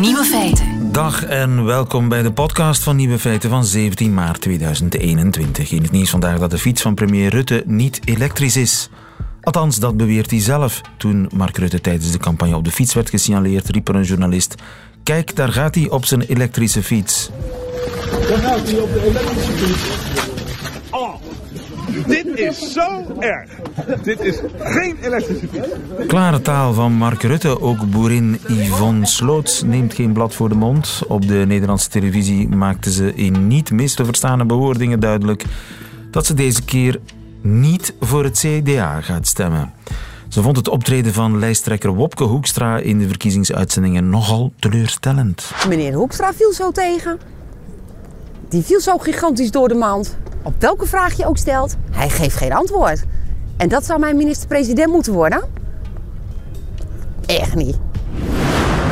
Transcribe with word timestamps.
Nieuwe 0.00 0.24
feiten. 0.24 0.92
Dag 0.92 1.24
en 1.24 1.64
welkom 1.64 2.08
bij 2.08 2.22
de 2.22 2.32
podcast 2.32 2.82
van 2.82 2.96
Nieuwe 2.96 3.18
Feiten 3.18 3.50
van 3.50 3.64
17 3.64 4.14
maart 4.14 4.40
2021. 4.40 5.70
In 5.70 5.82
het 5.82 5.90
nieuws 5.90 6.10
vandaag 6.10 6.38
dat 6.38 6.50
de 6.50 6.58
fiets 6.58 6.82
van 6.82 6.94
premier 6.94 7.30
Rutte 7.30 7.62
niet 7.66 8.00
elektrisch 8.04 8.56
is. 8.56 8.90
Althans, 9.42 9.78
dat 9.78 9.96
beweert 9.96 10.30
hij 10.30 10.40
zelf. 10.40 10.80
Toen 10.96 11.28
Mark 11.34 11.56
Rutte 11.56 11.80
tijdens 11.80 12.10
de 12.12 12.18
campagne 12.18 12.56
op 12.56 12.64
de 12.64 12.70
fiets 12.70 12.94
werd 12.94 13.10
gesignaleerd, 13.10 13.68
riep 13.68 13.88
er 13.88 13.94
een 13.94 14.02
journalist: 14.02 14.54
Kijk, 15.02 15.36
daar 15.36 15.52
gaat 15.52 15.74
hij 15.74 15.90
op 15.90 16.04
zijn 16.04 16.20
elektrische 16.20 16.82
fiets. 16.82 17.30
Daar 18.28 18.38
gaat 18.38 18.70
hij 18.70 18.80
op 18.80 18.92
de 18.92 19.04
elektrische 19.04 19.52
fiets. 19.52 20.15
Dit 22.06 22.26
is 22.26 22.72
zo 22.72 23.16
erg. 23.18 23.50
Dit 24.02 24.20
is 24.20 24.40
geen 24.58 24.96
elektrische 25.02 25.48
fiets. 25.48 25.68
Klare 26.06 26.42
taal 26.42 26.72
van 26.72 26.92
Mark 26.92 27.22
Rutte. 27.22 27.60
Ook 27.60 27.90
boerin 27.90 28.38
Yvonne 28.46 29.06
Sloots 29.06 29.62
neemt 29.62 29.94
geen 29.94 30.12
blad 30.12 30.34
voor 30.34 30.48
de 30.48 30.54
mond. 30.54 31.02
Op 31.08 31.28
de 31.28 31.44
Nederlandse 31.46 31.88
televisie 31.88 32.48
maakte 32.48 32.92
ze 32.92 33.14
in 33.14 33.46
niet 33.46 33.70
mis 33.70 33.94
te 33.94 34.04
verstaande 34.04 34.44
bewoordingen 34.44 35.00
duidelijk 35.00 35.44
dat 36.10 36.26
ze 36.26 36.34
deze 36.34 36.64
keer 36.64 37.00
niet 37.40 37.94
voor 38.00 38.24
het 38.24 38.38
CDA 38.38 39.00
gaat 39.00 39.26
stemmen. 39.26 39.72
Ze 40.28 40.42
vond 40.42 40.56
het 40.56 40.68
optreden 40.68 41.12
van 41.12 41.38
lijsttrekker 41.38 41.94
Wopke 41.94 42.24
Hoekstra 42.24 42.78
in 42.78 42.98
de 42.98 43.08
verkiezingsuitzendingen 43.08 44.10
nogal 44.10 44.52
teleurstellend. 44.58 45.50
Meneer 45.68 45.92
Hoekstra 45.92 46.32
viel 46.32 46.52
zo 46.52 46.70
tegen. 46.70 47.18
Die 48.56 48.64
viel 48.64 48.80
zo 48.80 48.98
gigantisch 48.98 49.50
door 49.50 49.68
de 49.68 49.74
mand. 49.74 50.16
Op 50.42 50.54
welke 50.58 50.86
vraag 50.86 51.16
je 51.16 51.26
ook 51.26 51.36
stelt, 51.36 51.76
hij 51.90 52.10
geeft 52.10 52.36
geen 52.36 52.52
antwoord. 52.52 53.04
En 53.56 53.68
dat 53.68 53.84
zou 53.84 54.00
mijn 54.00 54.16
minister-president 54.16 54.92
moeten 54.92 55.12
worden? 55.12 55.48
Echt 57.26 57.54
niet. 57.54 57.78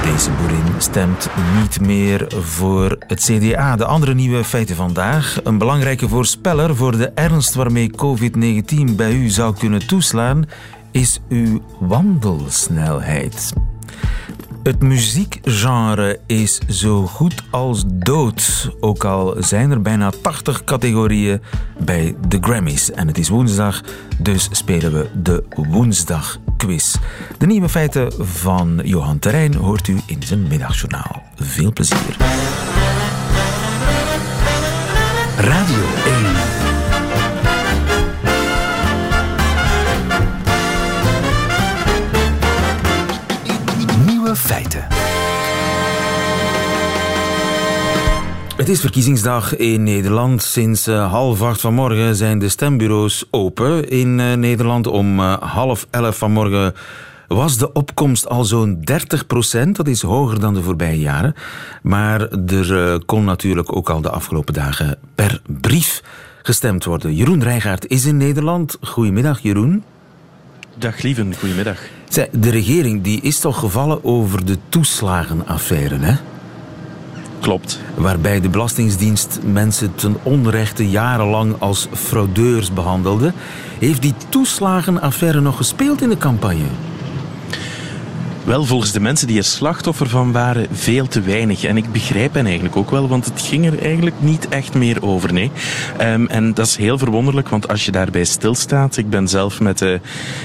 Deze 0.03 0.31
boerin 0.31 0.65
stemt 0.79 1.29
niet 1.61 1.81
meer 1.81 2.27
voor 2.29 2.97
het 3.07 3.21
CDA. 3.21 3.77
De 3.77 3.85
andere 3.85 4.15
nieuwe 4.15 4.45
feiten 4.45 4.77
vandaag. 4.77 5.41
Een 5.45 5.59
belangrijke 5.59 6.09
voorspeller 6.09 6.77
voor 6.77 6.97
de 6.97 7.11
ernst 7.15 7.55
waarmee 7.55 7.91
COVID-19 7.91 8.95
bij 8.97 9.13
u 9.13 9.29
zou 9.29 9.55
kunnen 9.59 9.87
toeslaan, 9.87 10.45
is 10.91 11.21
uw 11.29 11.63
wandelsnelheid. 11.79 13.53
Het 14.65 14.83
muziekgenre 14.83 16.21
is 16.27 16.59
zo 16.69 17.07
goed 17.07 17.43
als 17.51 17.85
dood. 17.87 18.71
Ook 18.81 19.05
al 19.05 19.37
zijn 19.39 19.71
er 19.71 19.83
bijna 19.83 20.11
80 20.23 20.65
categorieën 20.65 21.43
bij 21.79 22.15
de 22.29 22.39
Grammys. 22.41 22.91
En 22.91 23.07
het 23.07 23.19
is 23.19 23.29
woensdag, 23.29 23.81
dus 24.19 24.49
spelen 24.51 24.93
we 24.93 25.09
de 25.23 25.45
Woensdagquiz. 25.51 26.97
De 27.39 27.47
nieuwe 27.47 27.69
feiten 27.69 28.13
van 28.27 28.81
Johan 28.85 29.19
Terrein 29.19 29.55
hoort 29.55 29.89
u 29.89 30.01
in 30.07 30.23
zijn 30.23 30.49
middagjournaal. 30.49 31.23
Veel 31.35 31.73
plezier. 31.73 32.17
Radio 35.39 36.14
Het 48.65 48.73
is 48.73 48.81
verkiezingsdag 48.81 49.57
in 49.57 49.83
Nederland. 49.83 50.43
Sinds 50.43 50.89
uh, 50.89 51.11
half 51.11 51.43
acht 51.43 51.61
vanmorgen 51.61 52.17
zijn 52.17 52.39
de 52.39 52.49
stembureaus 52.49 53.25
open 53.31 53.89
in 53.89 54.19
uh, 54.19 54.35
Nederland. 54.35 54.87
Om 54.87 55.21
uh, 55.21 55.37
half 55.41 55.87
elf 55.91 56.19
vanmorgen 56.19 56.75
was 57.29 57.59
de 57.59 57.73
opkomst 57.73 58.29
al 58.29 58.45
zo'n 58.45 58.81
30 58.81 59.27
procent. 59.27 59.77
Dat 59.77 59.89
is 59.89 60.03
hoger 60.03 60.41
dan 60.41 60.55
de 60.55 60.63
voorbije 60.63 60.99
jaren. 60.99 61.35
Maar 61.83 62.21
er 62.31 63.05
kon 63.05 63.25
natuurlijk 63.25 63.77
ook 63.77 63.91
al 63.91 64.01
de 64.01 64.11
afgelopen 64.11 64.55
dagen 64.55 64.99
per 65.15 65.41
brief 65.47 66.03
gestemd 66.43 66.85
worden. 66.85 67.15
Jeroen 67.15 67.43
Rijgaard 67.43 67.87
is 67.87 68.05
in 68.05 68.17
Nederland. 68.17 68.79
Goedemiddag, 68.81 69.41
Jeroen. 69.41 69.85
Dag 70.79 71.03
lieven, 71.03 71.35
goedemiddag. 71.39 71.79
Zij, 72.09 72.29
de 72.33 72.51
regering 72.51 73.03
die 73.03 73.21
is 73.21 73.39
toch 73.39 73.59
gevallen 73.59 74.05
over 74.05 74.47
de 74.47 74.59
toeslagenaffaire, 74.69 75.99
hè? 75.99 76.15
Klopt. 77.45 77.81
Waarbij 77.95 78.41
de 78.41 78.49
Belastingdienst 78.49 79.39
mensen 79.43 79.95
ten 79.95 80.17
onrechte 80.23 80.89
jarenlang 80.91 81.55
als 81.59 81.89
fraudeurs 81.93 82.73
behandelde. 82.73 83.33
Heeft 83.79 84.03
die 84.03 84.15
toeslagenaffaire 84.29 85.41
nog 85.41 85.57
gespeeld 85.57 86.03
in 86.03 86.09
de 86.09 86.17
campagne? 86.17 86.67
Wel, 88.45 88.65
volgens 88.65 88.93
de 88.93 89.01
mensen 89.01 89.27
die 89.27 89.39
er 89.39 89.45
slachtoffer 89.45 90.09
van 90.09 90.33
waren, 90.33 90.67
veel 90.73 91.07
te 91.07 91.21
weinig. 91.21 91.65
En 91.65 91.77
ik 91.77 91.93
begrijp 91.93 92.35
hen 92.35 92.45
eigenlijk 92.45 92.77
ook 92.77 92.91
wel, 92.91 93.09
want 93.09 93.25
het 93.25 93.41
ging 93.41 93.67
er 93.67 93.79
eigenlijk 93.79 94.17
niet 94.19 94.49
echt 94.49 94.75
meer 94.75 95.03
over. 95.03 95.33
Nee. 95.33 95.51
Um, 96.01 96.27
en 96.27 96.55
dat 96.55 96.67
is 96.67 96.77
heel 96.77 96.99
verwonderlijk, 96.99 97.49
want 97.49 97.69
als 97.69 97.85
je 97.85 97.91
daarbij 97.91 98.25
stilstaat... 98.25 98.97
Ik 98.97 99.11
ben 99.11 99.29
zelf 99.29 99.61
met, 99.61 99.81
uh, 99.81 99.99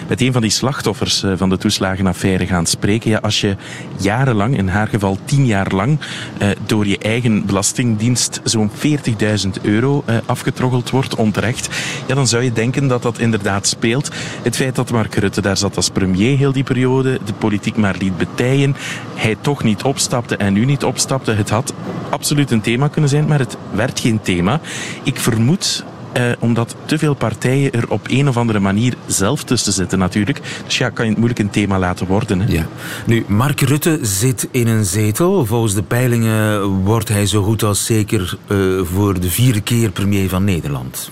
met 0.07 0.21
een 0.21 0.31
van 0.31 0.41
die 0.41 0.51
slachtoffers 0.51 1.23
uh, 1.23 1.33
van 1.35 1.49
de 1.49 1.57
toeslagenaffaire 1.57 2.45
gaan 2.45 2.65
spreken. 2.65 3.09
Ja, 3.09 3.17
als 3.17 3.41
je 3.41 3.55
jarenlang, 3.97 4.57
in 4.57 4.67
haar 4.67 4.87
geval 4.87 5.17
tien 5.25 5.45
jaar 5.45 5.73
lang... 5.73 5.99
Uh, 6.41 6.49
door 6.65 6.87
je 6.87 6.97
eigen 6.97 7.45
belastingdienst 7.45 8.41
zo'n 8.43 8.71
40.000 8.71 9.61
euro 9.61 10.03
afgetroggeld 10.25 10.89
wordt, 10.89 11.15
onterecht... 11.15 11.69
Ja, 12.07 12.15
dan 12.15 12.27
zou 12.27 12.43
je 12.43 12.53
denken 12.53 12.87
dat 12.87 13.01
dat 13.01 13.19
inderdaad 13.19 13.67
speelt. 13.67 14.09
Het 14.43 14.55
feit 14.55 14.75
dat 14.75 14.91
Mark 14.91 15.15
Rutte 15.15 15.41
daar 15.41 15.57
zat 15.57 15.75
als 15.75 15.89
premier 15.89 16.37
heel 16.37 16.51
die 16.51 16.63
periode... 16.63 17.19
de 17.25 17.33
politiek 17.33 17.75
maar 17.75 17.87
liet 17.97 18.17
betijen, 18.17 18.75
hij 19.15 19.35
toch 19.41 19.63
niet 19.63 19.83
opstapte 19.83 20.35
en 20.35 20.53
nu 20.53 20.65
niet 20.65 20.83
opstapte. 20.83 21.31
Het 21.31 21.49
had 21.49 21.73
absoluut 22.09 22.51
een 22.51 22.61
thema 22.61 22.87
kunnen 22.87 23.09
zijn, 23.09 23.27
maar 23.27 23.39
het 23.39 23.57
werd 23.71 23.99
geen 23.99 24.21
thema. 24.21 24.59
Ik 25.03 25.19
vermoed 25.19 25.83
eh, 26.11 26.31
omdat 26.39 26.75
te 26.85 26.97
veel 26.97 27.13
partijen 27.13 27.71
er 27.71 27.89
op 27.89 28.07
een 28.09 28.27
of 28.27 28.37
andere 28.37 28.59
manier 28.59 28.93
zelf 29.05 29.43
tussen 29.43 29.73
zitten 29.73 29.99
natuurlijk. 29.99 30.41
Dus 30.65 30.77
ja, 30.77 30.89
kan 30.89 31.05
je 31.05 31.11
het 31.11 31.19
moeilijk 31.19 31.39
een 31.41 31.49
thema 31.49 31.79
laten 31.79 32.07
worden. 32.07 32.39
Hè? 32.39 32.51
Ja. 32.51 32.67
Nu, 33.05 33.25
Mark 33.27 33.61
Rutte 33.61 33.99
zit 34.01 34.47
in 34.51 34.67
een 34.67 34.85
zetel. 34.85 35.45
Volgens 35.45 35.73
de 35.73 35.83
peilingen 35.83 36.63
wordt 36.63 37.09
hij 37.09 37.25
zo 37.25 37.43
goed 37.43 37.63
als 37.63 37.85
zeker 37.85 38.37
uh, 38.47 38.81
voor 38.83 39.19
de 39.19 39.29
vierde 39.29 39.61
keer 39.61 39.89
premier 39.89 40.29
van 40.29 40.43
Nederland. 40.43 41.11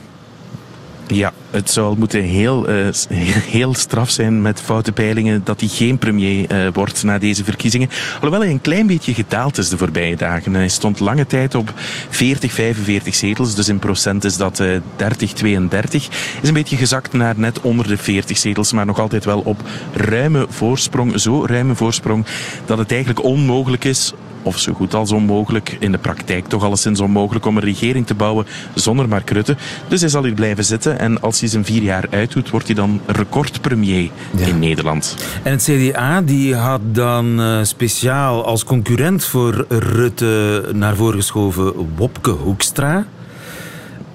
Ja, 1.07 1.33
het 1.51 1.69
zou 1.69 1.97
moeten 1.97 2.21
heel, 2.21 2.69
uh, 2.69 2.87
heel 3.57 3.73
straf 3.73 4.09
zijn 4.09 4.41
met 4.41 4.61
foute 4.61 4.91
peilingen 4.91 5.41
dat 5.43 5.59
hij 5.59 5.69
geen 5.69 5.97
premier 5.97 6.51
uh, 6.51 6.67
wordt 6.73 7.03
na 7.03 7.17
deze 7.17 7.43
verkiezingen. 7.43 7.89
Alhoewel 8.13 8.39
hij 8.39 8.49
een 8.49 8.61
klein 8.61 8.87
beetje 8.87 9.13
gedaald 9.13 9.57
is 9.57 9.69
de 9.69 9.77
voorbije 9.77 10.15
dagen. 10.15 10.53
Hij 10.53 10.67
stond 10.67 10.99
lange 10.99 11.27
tijd 11.27 11.55
op 11.55 11.73
40, 12.09 12.51
45 12.51 13.15
zetels, 13.15 13.55
dus 13.55 13.67
in 13.67 13.79
procent 13.79 14.23
is 14.23 14.37
dat 14.37 14.59
uh, 14.59 14.79
30, 14.95 15.33
32. 15.33 16.07
Is 16.41 16.47
een 16.47 16.53
beetje 16.53 16.77
gezakt 16.77 17.13
naar 17.13 17.33
net 17.37 17.61
onder 17.61 17.87
de 17.87 17.97
40 17.97 18.37
zetels, 18.37 18.71
maar 18.71 18.85
nog 18.85 18.99
altijd 18.99 19.25
wel 19.25 19.39
op 19.39 19.61
ruime 19.93 20.45
voorsprong. 20.49 21.19
Zo 21.19 21.45
ruime 21.45 21.75
voorsprong 21.75 22.25
dat 22.65 22.77
het 22.77 22.91
eigenlijk 22.91 23.23
onmogelijk 23.23 23.83
is 23.83 24.13
of 24.47 24.59
zo 24.59 24.73
goed 24.73 24.93
als 24.93 25.11
onmogelijk, 25.11 25.77
in 25.79 25.91
de 25.91 25.97
praktijk 25.97 26.47
toch 26.47 26.63
alleszins 26.63 26.99
onmogelijk 26.99 27.45
om 27.45 27.57
een 27.57 27.63
regering 27.63 28.07
te 28.07 28.13
bouwen 28.13 28.45
zonder 28.73 29.07
Mark 29.07 29.29
Rutte. 29.29 29.55
Dus 29.87 29.99
hij 29.99 30.09
zal 30.09 30.23
hier 30.23 30.33
blijven 30.33 30.65
zitten 30.65 30.99
en 30.99 31.21
als 31.21 31.39
hij 31.39 31.49
zijn 31.49 31.65
vier 31.65 31.81
jaar 31.81 32.05
uitdoet, 32.09 32.49
wordt 32.49 32.65
hij 32.65 32.75
dan 32.75 33.01
recordpremier 33.05 34.09
ja. 34.37 34.45
in 34.45 34.59
Nederland. 34.59 35.15
En 35.43 35.51
het 35.51 35.63
CDA 35.63 36.21
die 36.21 36.55
had 36.55 36.81
dan 36.91 37.39
uh, 37.39 37.63
speciaal 37.63 38.45
als 38.45 38.63
concurrent 38.63 39.25
voor 39.25 39.65
Rutte 39.69 40.69
naar 40.73 40.95
voren 40.95 41.19
geschoven 41.19 41.73
Wopke 41.95 42.31
Hoekstra. 42.31 43.05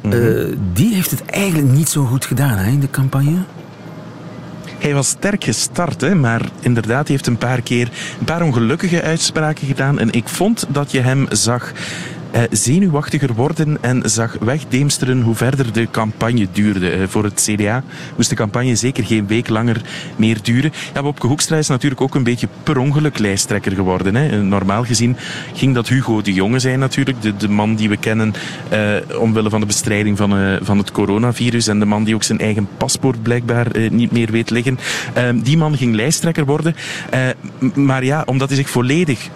Mm 0.00 0.10
-hmm. 0.10 0.20
uh, 0.20 0.56
die 0.72 0.94
heeft 0.94 1.10
het 1.10 1.24
eigenlijk 1.24 1.72
niet 1.72 1.88
zo 1.88 2.04
goed 2.04 2.24
gedaan 2.24 2.56
hè, 2.58 2.70
in 2.70 2.80
de 2.80 2.90
campagne. 2.90 3.38
Hij 4.82 4.94
was 4.94 5.08
sterk 5.08 5.44
gestart, 5.44 6.00
hè, 6.00 6.14
maar 6.14 6.40
inderdaad, 6.60 7.08
heeft 7.08 7.26
een 7.26 7.38
paar 7.38 7.60
keer 7.60 7.88
een 8.18 8.24
paar 8.24 8.42
ongelukkige 8.42 9.02
uitspraken 9.02 9.66
gedaan. 9.66 9.98
En 9.98 10.10
ik 10.10 10.28
vond 10.28 10.66
dat 10.68 10.90
je 10.90 11.00
hem 11.00 11.26
zag 11.30 11.72
zenuwachtiger 12.50 13.34
worden 13.34 13.78
en 13.80 14.02
zag 14.04 14.36
wegdeemsteren 14.40 15.20
hoe 15.20 15.34
verder 15.34 15.72
de 15.72 15.90
campagne 15.90 16.48
duurde. 16.52 16.96
Uh, 16.96 17.04
voor 17.08 17.24
het 17.24 17.48
CDA 17.50 17.82
moest 18.16 18.28
de 18.28 18.36
campagne 18.36 18.76
zeker 18.76 19.04
geen 19.04 19.26
week 19.26 19.48
langer 19.48 19.80
meer 20.16 20.38
duren. 20.42 20.72
Ja, 20.94 21.02
Wopke 21.02 21.26
Hoekstra 21.26 21.56
is 21.56 21.68
natuurlijk 21.68 22.00
ook 22.00 22.14
een 22.14 22.22
beetje 22.22 22.48
per 22.62 22.78
ongeluk 22.78 23.18
lijsttrekker 23.18 23.72
geworden. 23.72 24.14
Hè. 24.14 24.42
Normaal 24.42 24.84
gezien 24.84 25.16
ging 25.54 25.74
dat 25.74 25.88
Hugo 25.88 26.22
de 26.22 26.32
Jonge 26.32 26.58
zijn 26.58 26.78
natuurlijk, 26.78 27.22
de, 27.22 27.36
de 27.36 27.48
man 27.48 27.74
die 27.74 27.88
we 27.88 27.96
kennen 27.96 28.34
uh, 28.72 29.18
omwille 29.20 29.50
van 29.50 29.60
de 29.60 29.66
bestrijding 29.66 30.16
van, 30.16 30.58
van 30.62 30.78
het 30.78 30.90
coronavirus 30.90 31.66
en 31.66 31.78
de 31.78 31.86
man 31.86 32.04
die 32.04 32.14
ook 32.14 32.22
zijn 32.22 32.38
eigen 32.38 32.68
paspoort 32.76 33.22
blijkbaar 33.22 33.66
niet 33.90 34.12
meer 34.12 34.30
weet 34.30 34.50
liggen. 34.50 34.78
Die 35.42 35.56
man 35.56 35.76
ging 35.76 35.94
lijsttrekker 35.94 36.44
worden. 36.44 36.74
maar 37.74 38.04
ja, 38.04 38.22
omdat 38.26 38.48
hij 38.48 38.56
zich 38.56 38.70
volledig 38.70 39.30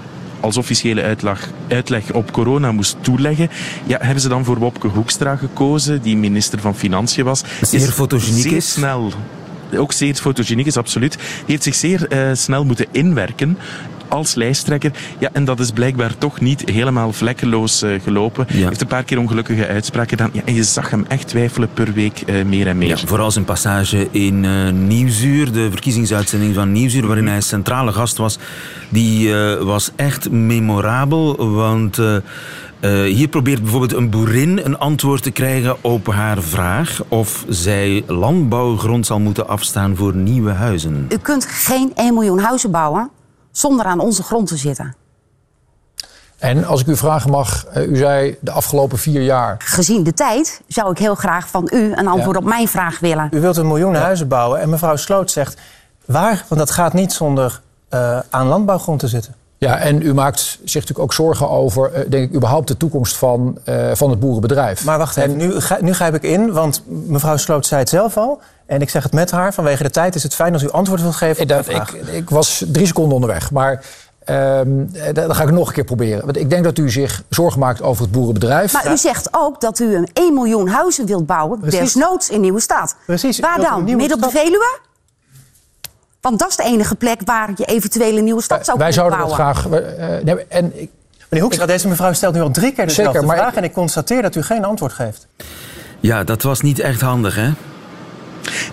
als 0.47 0.57
officiële 0.57 1.03
uitleg, 1.03 1.51
uitleg 1.69 2.13
op 2.13 2.33
corona 2.33 2.73
moest 2.73 2.97
toeleggen, 3.01 3.51
ja, 3.87 3.99
hebben 4.01 4.21
ze 4.21 4.29
dan 4.29 4.45
voor 4.45 4.59
Wopke 4.59 4.89
Hoekstra 4.89 5.37
gekozen, 5.37 6.03
die 6.03 6.17
minister 6.17 6.61
van 6.61 6.75
Financiën 6.75 7.25
was. 7.25 7.43
Zeer 7.61 7.89
fotogeniek 7.89 8.43
zeer 8.43 8.57
is. 8.57 8.73
snel 8.73 9.13
ook 9.77 9.93
zeer 9.93 10.15
fotogeniek 10.15 10.67
is, 10.67 10.77
absoluut. 10.77 11.13
Die 11.13 11.45
heeft 11.47 11.63
zich 11.63 11.75
zeer 11.75 12.13
uh, 12.13 12.35
snel 12.35 12.65
moeten 12.65 12.87
inwerken 12.91 13.59
als 14.09 14.35
lijsttrekker. 14.35 14.93
Ja, 15.19 15.31
en 15.33 15.45
dat 15.45 15.61
is 15.61 15.71
blijkbaar 15.71 16.19
toch 16.19 16.41
niet 16.41 16.71
helemaal 16.71 17.13
vlekkeloos 17.13 17.83
uh, 17.83 18.01
gelopen. 18.03 18.45
Hij 18.49 18.61
heeft 18.61 18.81
een 18.81 18.87
paar 18.87 19.05
keer 19.05 19.19
ongelukkige 19.19 19.67
uitspraken 19.67 20.09
gedaan. 20.09 20.31
Ja, 20.33 20.43
en 20.45 20.55
je 20.55 20.65
zag 20.65 20.91
hem 20.91 21.05
echt 21.09 21.29
twijfelen 21.29 21.69
per 21.75 21.93
week 21.93 22.23
uh, 22.27 22.45
meer 22.45 22.67
en 22.67 22.79
meer. 22.79 22.89
Ja, 22.89 22.97
vooral 22.97 23.31
zijn 23.31 23.45
passage 23.45 24.09
in 24.11 24.45
uh, 24.45 24.71
Nieuwsuur, 24.71 25.53
de 25.53 25.71
verkiezingsuitzending 25.71 26.55
van 26.55 26.73
Nieuwsuur, 26.73 27.07
waarin 27.07 27.29
hij 27.29 27.41
centrale 27.41 27.93
gast 27.93 28.17
was, 28.17 28.39
die 28.89 29.35
was 29.61 29.91
echt 29.97 30.31
memorabel. 30.31 31.51
Want 31.55 31.99
uh, 32.81 33.03
hier 33.03 33.29
probeert 33.29 33.63
bijvoorbeeld 33.63 33.93
een 33.93 34.11
boerin 34.11 34.61
een 34.65 34.79
antwoord 34.79 35.23
te 35.23 35.31
krijgen 35.31 35.77
op 35.85 36.07
haar 36.07 36.43
vraag 36.43 37.03
of 37.09 37.45
zij 37.49 38.05
landbouwgrond 38.07 39.07
zal 39.07 39.21
moeten 39.21 39.49
afstaan 39.49 39.97
voor 39.97 40.15
nieuwe 40.15 40.51
huizen. 40.51 41.07
U 41.09 41.17
kunt 41.17 41.45
geen 41.45 41.93
1 41.95 42.15
miljoen 42.15 42.39
huizen 42.39 42.71
bouwen 42.71 43.11
zonder 43.57 43.87
aan 43.87 44.01
onze 44.01 44.23
grond 44.23 44.47
te 44.49 44.57
zitten. 44.57 44.95
En 46.39 46.65
als 46.65 46.81
ik 46.81 46.87
u 46.87 46.97
vragen 46.97 47.31
mag, 47.31 47.67
uh, 47.77 47.87
u 47.87 47.97
zei 47.97 48.37
de 48.41 48.51
afgelopen 48.51 48.99
vier 48.99 49.23
jaar. 49.23 49.57
Gezien 49.59 50.03
de 50.03 50.13
tijd 50.13 50.61
zou 50.67 50.91
ik 50.91 50.99
heel 50.99 51.15
graag 51.15 51.49
van 51.49 51.69
u 51.73 51.93
een 51.93 52.07
antwoord 52.07 52.37
op 52.37 52.45
mijn 52.45 52.69
vraag 52.69 52.99
willen. 52.99 53.29
U 53.31 53.41
wilt 53.41 53.57
een 53.57 53.67
miljoen 53.67 53.93
ja. 53.93 54.01
huizen 54.01 54.29
bouwen 54.29 54.61
en 54.61 54.69
mevrouw 54.69 54.97
Sloot 54.97 55.31
zegt 55.31 55.61
waar, 56.05 56.45
want 56.49 56.61
dat 56.61 56.71
gaat 56.71 56.93
niet 56.93 57.13
zonder 57.13 57.61
uh, 57.91 58.19
aan 58.31 58.47
landbouwgrond 58.47 59.01
te 59.01 59.09
zitten. 59.09 59.35
Ja, 59.59 59.79
en 59.79 60.03
u 60.03 60.15
maakt 60.15 60.41
zich 60.41 60.75
natuurlijk 60.75 60.99
ook 60.99 61.13
zorgen 61.13 61.51
over, 61.51 61.91
uh, 61.93 62.11
denk 62.11 62.29
ik, 62.29 62.35
überhaupt 62.35 62.69
de 62.69 62.77
toekomst 62.77 63.17
van, 63.17 63.59
uh, 63.69 63.91
van 63.95 64.11
het 64.11 64.21
boerenbedrijf. 64.21 64.85
Maar 64.85 64.99
wacht 64.99 65.17
even, 65.17 65.37
nu, 65.37 65.55
nu 65.81 65.95
grijp 65.95 66.15
ik 66.15 66.23
in, 66.23 66.53
want 66.53 66.83
mevrouw 66.87 67.37
Sloot 67.37 67.67
zei 67.67 67.81
het 67.81 67.89
zelf 67.89 68.17
al. 68.17 68.41
En 68.67 68.81
ik 68.81 68.91
zeg 68.91 69.03
het 69.03 69.13
met 69.13 69.31
haar, 69.31 69.55
vanwege 69.55 69.83
de 69.83 69.91
tijd 69.91 70.15
is 70.15 70.23
het 70.23 70.35
fijn 70.35 70.53
als 70.53 70.63
u 70.63 70.71
antwoord 70.71 71.01
wilt 71.01 71.15
geven 71.15 71.43
op 71.43 71.49
dat, 71.49 71.69
ik, 71.69 71.91
ik, 71.93 72.31
was 72.31 72.65
drie 72.69 72.87
seconden 72.87 73.15
onderweg, 73.15 73.51
maar 73.51 73.85
um, 74.31 74.91
dan 75.13 75.35
ga 75.35 75.43
ik 75.43 75.51
nog 75.51 75.69
een 75.69 75.75
keer 75.75 75.85
proberen. 75.85 76.25
Want 76.25 76.37
ik 76.37 76.51
denk 76.51 76.65
dat 76.65 76.79
u 76.79 76.91
zich 76.91 77.23
zorgen 77.29 77.61
maakt 77.61 77.83
over 77.83 78.03
het 78.03 78.13
boerenbedrijf. 78.13 78.73
Maar 78.73 78.93
u 78.93 78.97
zegt 78.97 79.29
ook 79.31 79.61
dat 79.61 79.79
u 79.79 79.95
een 79.95 80.09
1 80.13 80.35
miljoen 80.35 80.69
huizen 80.69 81.07
wilt 81.07 81.27
bouwen, 81.27 81.61
Precies. 81.61 81.81
desnoods 81.81 82.31
in 82.31 82.41
Nieuwe 82.41 82.61
Stad. 82.61 82.97
Precies. 83.07 83.39
Waar 83.39 83.61
dan? 83.61 83.85
Midden 83.85 84.17
op 84.17 84.23
de 84.23 84.31
Veluwe? 84.31 84.79
Want 86.21 86.39
dat 86.39 86.49
is 86.49 86.57
de 86.57 86.63
enige 86.63 86.95
plek 86.95 87.21
waar 87.25 87.51
je 87.57 87.65
eventueel 87.65 88.17
een 88.17 88.25
nieuwe 88.25 88.43
stad 88.43 88.65
zou 88.65 88.79
kunnen 88.79 88.97
bouwen. 88.97 89.25
Wij 89.35 89.47
zouden 89.47 89.65
dat 89.69 89.93
graag... 89.99 90.27
Uh, 90.27 90.35
nee, 90.35 90.47
en 90.49 90.81
ik, 90.81 90.91
Meneer 91.29 91.41
Hoekstra, 91.41 91.67
deze 91.67 91.89
mevrouw 91.89 92.13
stelt 92.13 92.35
nu 92.35 92.41
al 92.41 92.51
drie 92.51 92.73
keer 92.73 92.87
dezelfde 92.87 93.13
Zeker, 93.13 93.27
maar 93.27 93.37
vraag... 93.37 93.51
Ik... 93.51 93.57
en 93.57 93.65
ik 93.65 93.73
constateer 93.73 94.23
dat 94.23 94.35
u 94.35 94.43
geen 94.43 94.65
antwoord 94.65 94.93
geeft. 94.93 95.27
Ja, 96.01 96.25
dat 96.25 96.43
was 96.43 96.61
niet 96.61 96.79
echt 96.79 97.01
handig, 97.01 97.35
hè? 97.35 97.51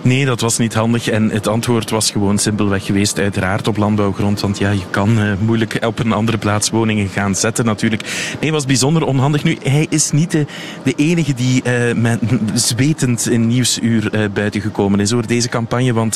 Nee, 0.02 0.24
dat 0.24 0.40
was 0.40 0.58
niet 0.58 0.74
handig. 0.74 1.08
En 1.08 1.30
het 1.30 1.46
antwoord 1.46 1.90
was 1.90 2.10
gewoon 2.10 2.38
simpelweg 2.38 2.84
geweest, 2.84 3.18
uiteraard 3.18 3.68
op 3.68 3.76
landbouwgrond. 3.76 4.40
Want 4.40 4.58
ja, 4.58 4.70
je 4.70 4.90
kan 4.90 5.18
uh, 5.18 5.32
moeilijk 5.38 5.78
op 5.86 5.98
een 5.98 6.12
andere 6.12 6.38
plaats 6.38 6.70
woningen 6.70 7.08
gaan 7.08 7.34
zetten 7.34 7.64
natuurlijk. 7.64 8.02
Nee, 8.40 8.52
was 8.52 8.66
bijzonder 8.66 9.04
onhandig. 9.04 9.44
Nu, 9.44 9.56
hij 9.62 9.86
is 9.90 10.10
niet 10.10 10.30
de, 10.30 10.46
de 10.82 10.92
enige 10.96 11.34
die 11.34 11.62
uh, 11.66 11.94
met, 11.94 12.20
zwetend 12.54 13.28
in 13.30 13.46
Nieuwsuur 13.46 14.14
uh, 14.14 14.24
buiten 14.34 14.60
gekomen 14.60 15.00
is 15.00 15.12
over 15.12 15.26
deze 15.26 15.48
campagne. 15.48 15.92
Want 15.92 16.14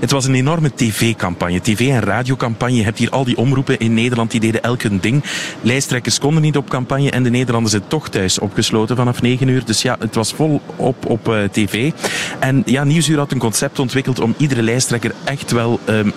het 0.00 0.10
was 0.10 0.24
een 0.24 0.34
enorme 0.34 0.74
tv-campagne. 0.74 1.60
TV- 1.60 1.88
en 1.88 2.00
radiocampagne. 2.00 2.76
Je 2.76 2.84
hebt 2.84 2.98
hier 2.98 3.10
al 3.10 3.24
die 3.24 3.36
omroepen 3.36 3.78
in 3.78 3.94
Nederland, 3.94 4.30
die 4.30 4.40
deden 4.40 4.62
elk 4.62 4.82
hun 4.82 4.98
ding. 5.00 5.24
Lijsttrekkers 5.60 6.18
konden 6.18 6.42
niet 6.42 6.56
op 6.56 6.68
campagne 6.68 7.10
en 7.10 7.22
de 7.22 7.30
Nederlanders 7.30 7.72
zitten 7.72 7.90
toch 7.90 8.08
thuis 8.08 8.38
opgesloten 8.38 8.96
vanaf 8.96 9.22
9 9.22 9.48
uur. 9.48 9.64
Dus 9.64 9.82
ja, 9.82 9.96
het 9.98 10.14
was 10.14 10.32
vol 10.32 10.60
op, 10.76 11.06
op 11.06 11.34
tv. 11.52 11.92
En 12.38 12.62
ja, 12.66 12.81
Nieuwsuur 12.84 13.18
had 13.18 13.32
een 13.32 13.38
concept 13.38 13.78
ontwikkeld 13.78 14.20
om 14.20 14.34
iedere 14.36 14.62
lijsttrekker 14.62 15.14
echt 15.24 15.50
wel 15.50 15.80
um, 15.88 16.12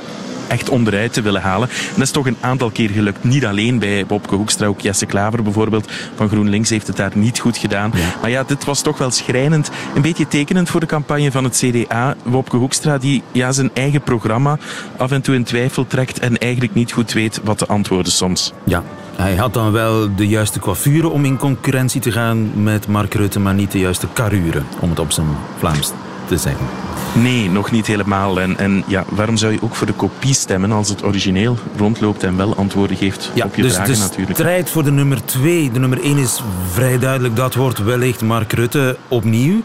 echt 0.48 0.70
onderuit 0.70 1.14
te 1.14 1.22
willen 1.22 1.42
halen. 1.42 1.70
En 1.70 1.94
dat 1.94 2.04
is 2.04 2.12
toch 2.12 2.28
een 2.28 2.38
aantal 2.40 2.70
keer 2.70 2.90
gelukt. 2.90 3.24
Niet 3.24 3.46
alleen 3.46 3.80
bij 3.80 4.06
Bobke 4.06 4.36
Hoekstra, 4.36 4.68
ook 4.68 4.82
Jesse 4.82 5.06
Klaver 5.06 5.44
bijvoorbeeld 5.44 5.92
van 6.16 6.30
GroenLinks 6.30 6.70
heeft 6.70 6.88
het 6.88 6.98
daar 6.98 7.12
niet 7.14 7.40
goed 7.40 7.58
gedaan. 7.58 7.92
Ja. 7.96 8.02
Maar 8.22 8.30
ja, 8.30 8.44
dit 8.44 8.66
was 8.66 8.82
toch 8.82 8.98
wel 8.98 9.12
schrijnend. 9.12 9.70
Een 9.96 10.02
beetje 10.02 10.28
tekenend 10.28 10.70
voor 10.70 10.80
de 10.80 10.86
campagne 10.86 11.32
van 11.32 11.44
het 11.44 11.64
CDA. 11.66 12.16
Bobke 12.24 12.58
Hoekstra 12.58 12.98
die 12.98 13.24
ja, 13.32 13.52
zijn 13.52 13.70
eigen 13.74 14.02
programma 14.02 14.58
af 14.98 15.12
en 15.12 15.22
toe 15.22 15.36
in 15.36 15.44
twijfel 15.44 15.88
trekt 15.88 16.20
en 16.20 16.38
eigenlijk 16.38 16.74
niet 16.74 16.92
goed 16.92 17.14
weet 17.14 17.42
wat 17.44 17.60
de 17.60 17.66
antwoorden 17.66 18.12
soms. 18.12 18.54
Ja, 18.64 18.84
hij 19.16 19.36
had 19.36 19.54
dan 19.54 19.72
wel 19.72 20.16
de 20.16 20.28
juiste 20.28 20.60
coiffure 20.60 21.10
om 21.10 21.26
in 21.26 21.38
concurrentie 21.38 22.02
te 22.02 22.12
gaan 22.12 22.64
met 22.64 22.88
Mark 22.88 23.14
Rutte, 23.14 23.40
maar 23.40 23.54
niet 23.54 23.72
de 23.72 23.80
juiste 23.80 24.08
carrure, 24.14 24.62
om 24.80 24.90
het 24.90 25.00
op 25.00 25.12
zijn 25.12 25.28
Vlaams 25.58 25.92
te 26.28 26.38
zeggen. 26.38 26.66
Nee, 27.14 27.50
nog 27.50 27.72
niet 27.72 27.88
helemaal. 27.88 28.40
En, 28.40 28.58
en 28.58 28.84
ja, 28.88 29.04
waarom 29.10 29.38
zou 29.38 29.54
je 29.54 29.62
ook 29.62 29.76
voor 29.76 29.88
de 29.88 29.94
kopie 29.94 30.34
stemmen 30.34 30.72
als 30.72 30.90
het 30.90 31.04
origineel 31.04 31.58
rondloopt 31.78 32.24
en 32.24 32.38
wel 32.38 32.56
antwoorden 32.56 32.98
geeft 32.98 33.32
ja, 33.34 33.46
op 33.46 33.56
je 33.56 33.62
dus 33.62 33.74
vragen 33.74 33.94
de 33.94 34.00
natuurlijk? 34.00 34.30
De 34.30 34.36
strijd 34.36 34.70
voor 34.70 34.84
de 34.84 34.92
nummer 34.92 35.26
twee. 35.26 35.72
De 35.72 35.80
nummer 35.80 36.04
één 36.04 36.18
is 36.18 36.42
vrij 36.72 37.00
duidelijk. 37.00 37.36
Dat 37.36 37.56
wordt 37.56 37.84
wellicht 37.84 38.22
Mark 38.22 38.54
Rutte 38.54 38.98
opnieuw. 39.08 39.62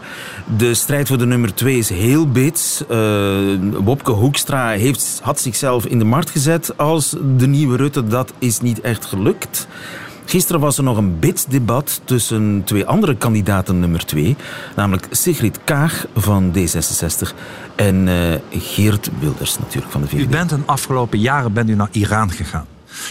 De 0.57 0.73
strijd 0.73 1.07
voor 1.07 1.17
de 1.17 1.25
nummer 1.25 1.53
twee 1.53 1.77
is 1.77 1.89
heel 1.89 2.27
bits. 2.27 2.83
Uh, 2.91 2.97
Wopke 3.83 4.11
Hoekstra 4.11 4.69
heeft, 4.69 5.19
had 5.23 5.39
zichzelf 5.39 5.85
in 5.85 5.99
de 5.99 6.05
markt 6.05 6.29
gezet 6.29 6.77
als 6.77 7.15
de 7.37 7.47
nieuwe 7.47 7.77
Rutte. 7.77 8.07
Dat 8.07 8.33
is 8.39 8.61
niet 8.61 8.81
echt 8.81 9.05
gelukt. 9.05 9.67
Gisteren 10.31 10.61
was 10.61 10.77
er 10.77 10.83
nog 10.83 10.97
een 10.97 11.19
bitsdebat 11.19 12.01
tussen 12.03 12.61
twee 12.65 12.85
andere 12.85 13.15
kandidaten 13.15 13.79
nummer 13.79 14.05
twee. 14.05 14.35
Namelijk 14.75 15.07
Sigrid 15.09 15.59
Kaag 15.63 16.05
van 16.15 16.53
D66 16.57 17.35
en 17.75 18.07
uh, 18.07 18.35
Geert 18.51 19.09
Wilders 19.19 19.59
natuurlijk 19.59 19.91
van 19.91 20.01
de 20.01 20.07
VVD. 20.07 20.19
U 20.19 20.27
bent 20.27 20.51
een 20.51 20.67
afgelopen 20.67 21.19
jaren 21.19 21.53
bent 21.53 21.69
u 21.69 21.75
naar 21.75 21.89
Iran 21.91 22.31
gegaan. 22.31 22.65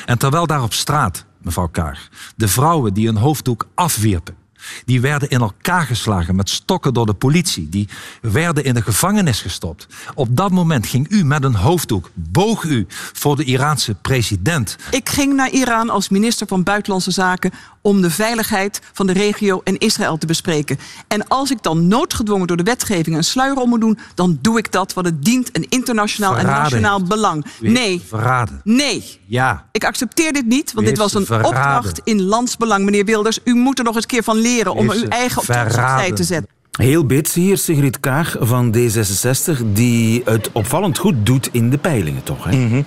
En 0.07 0.19
terwijl 0.19 0.47
daar 0.47 0.63
op 0.63 0.73
straat, 0.73 1.25
mevrouw 1.43 1.69
Kaag, 1.69 2.09
de 2.37 2.49
vrouwen 2.49 2.95
die 2.95 3.09
een 3.09 3.17
hoofddoek 3.17 3.67
afwierpen 3.75 4.40
die 4.85 5.01
werden 5.01 5.29
in 5.31 5.41
elkaar 5.41 5.87
geslagen 5.87 6.37
met 6.37 6.51
stokken 6.51 6.95
door 6.95 7.07
de 7.07 7.15
politie. 7.15 7.69
Die 7.69 7.89
werden 8.21 8.65
in 8.65 8.75
de 8.75 8.83
gevangenis 8.83 9.41
gestopt. 9.41 9.87
Op 10.15 10.37
dat 10.37 10.51
moment 10.51 10.87
ging 10.87 11.07
u 11.11 11.25
met 11.25 11.45
een 11.45 11.55
hoofddoek, 11.55 12.11
boog 12.15 12.63
u 12.63 12.87
voor 13.13 13.37
de 13.37 13.45
Iraanse 13.45 13.95
president. 13.95 14.77
Ik 14.91 15.09
ging 15.09 15.35
naar 15.35 15.51
Iran 15.51 15.91
als 15.91 16.09
minister 16.09 16.47
van 16.47 16.63
Buitenlandse 16.63 17.11
Zaken 17.11 17.51
om 17.83 18.01
de 18.01 18.11
veiligheid 18.11 18.81
van 18.93 19.07
de 19.07 19.13
regio 19.13 19.61
en 19.65 19.79
Israël 19.79 20.19
te 20.19 20.27
bespreken. 20.27 20.79
En 21.09 21.29
als 21.29 21.51
ik 21.51 21.63
dan 21.63 21.89
noodgedwongen 21.89 22.47
door 22.47 22.57
de 22.57 22.63
wetgeving 22.63 23.17
een 23.17 23.25
sluier 23.25 23.57
om 23.57 23.69
moet 23.69 23.81
doen, 23.81 23.99
dan 24.15 24.39
doe 24.41 24.59
ik 24.59 24.73
dat 24.73 24.93
wat 24.93 25.05
het 25.05 25.25
dient 25.25 25.57
een 25.57 25.67
internationaal 25.69 26.35
verraden. 26.35 26.57
en 26.57 26.63
nationaal 26.63 27.03
belang. 27.03 27.45
Nee. 27.61 28.03
Verraden. 28.07 28.61
Nee. 28.65 29.21
Ja. 29.27 29.67
Ik 29.73 29.85
accepteer 29.85 30.33
dit 30.33 30.47
niet, 30.47 30.73
want 30.73 30.87
dit 30.87 30.99
was 30.99 31.15
een 31.15 31.27
verraden. 31.27 31.51
opdracht 31.51 32.01
in 32.05 32.23
landsbelang, 32.23 32.85
meneer 32.85 33.05
Wilders. 33.05 33.39
U 33.45 33.55
moet 33.55 33.79
er 33.79 33.85
nog 33.85 33.95
eens 33.95 34.03
een 34.03 34.11
keer 34.11 34.23
van 34.23 34.37
leren 34.37 34.50
om 34.75 34.91
uw 34.91 35.09
eigen 35.09 35.39
opzij 35.39 36.13
te 36.13 36.25
zetten. 36.25 36.49
Heel 36.71 37.07
bits 37.07 37.35
hier, 37.35 37.59
Sigrid 37.59 38.01
Kaag 38.01 38.37
van 38.41 38.75
D66, 38.77 39.73
die 39.73 40.23
het 40.25 40.51
opvallend 40.53 40.99
goed 40.99 41.15
doet 41.23 41.49
in 41.53 41.71
de 41.71 41.79
peilingen, 41.79 42.23
toch? 42.23 42.45
Hè? 42.45 42.57
Mm 42.57 42.69
-hmm. 42.69 42.85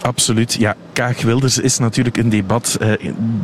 Absoluut. 0.00 0.54
Ja, 0.54 0.76
Kaag 0.92 1.22
Wilders 1.22 1.58
is 1.58 1.78
natuurlijk 1.78 2.16
een 2.16 2.28
debat. 2.28 2.78
Uh, 2.82 2.92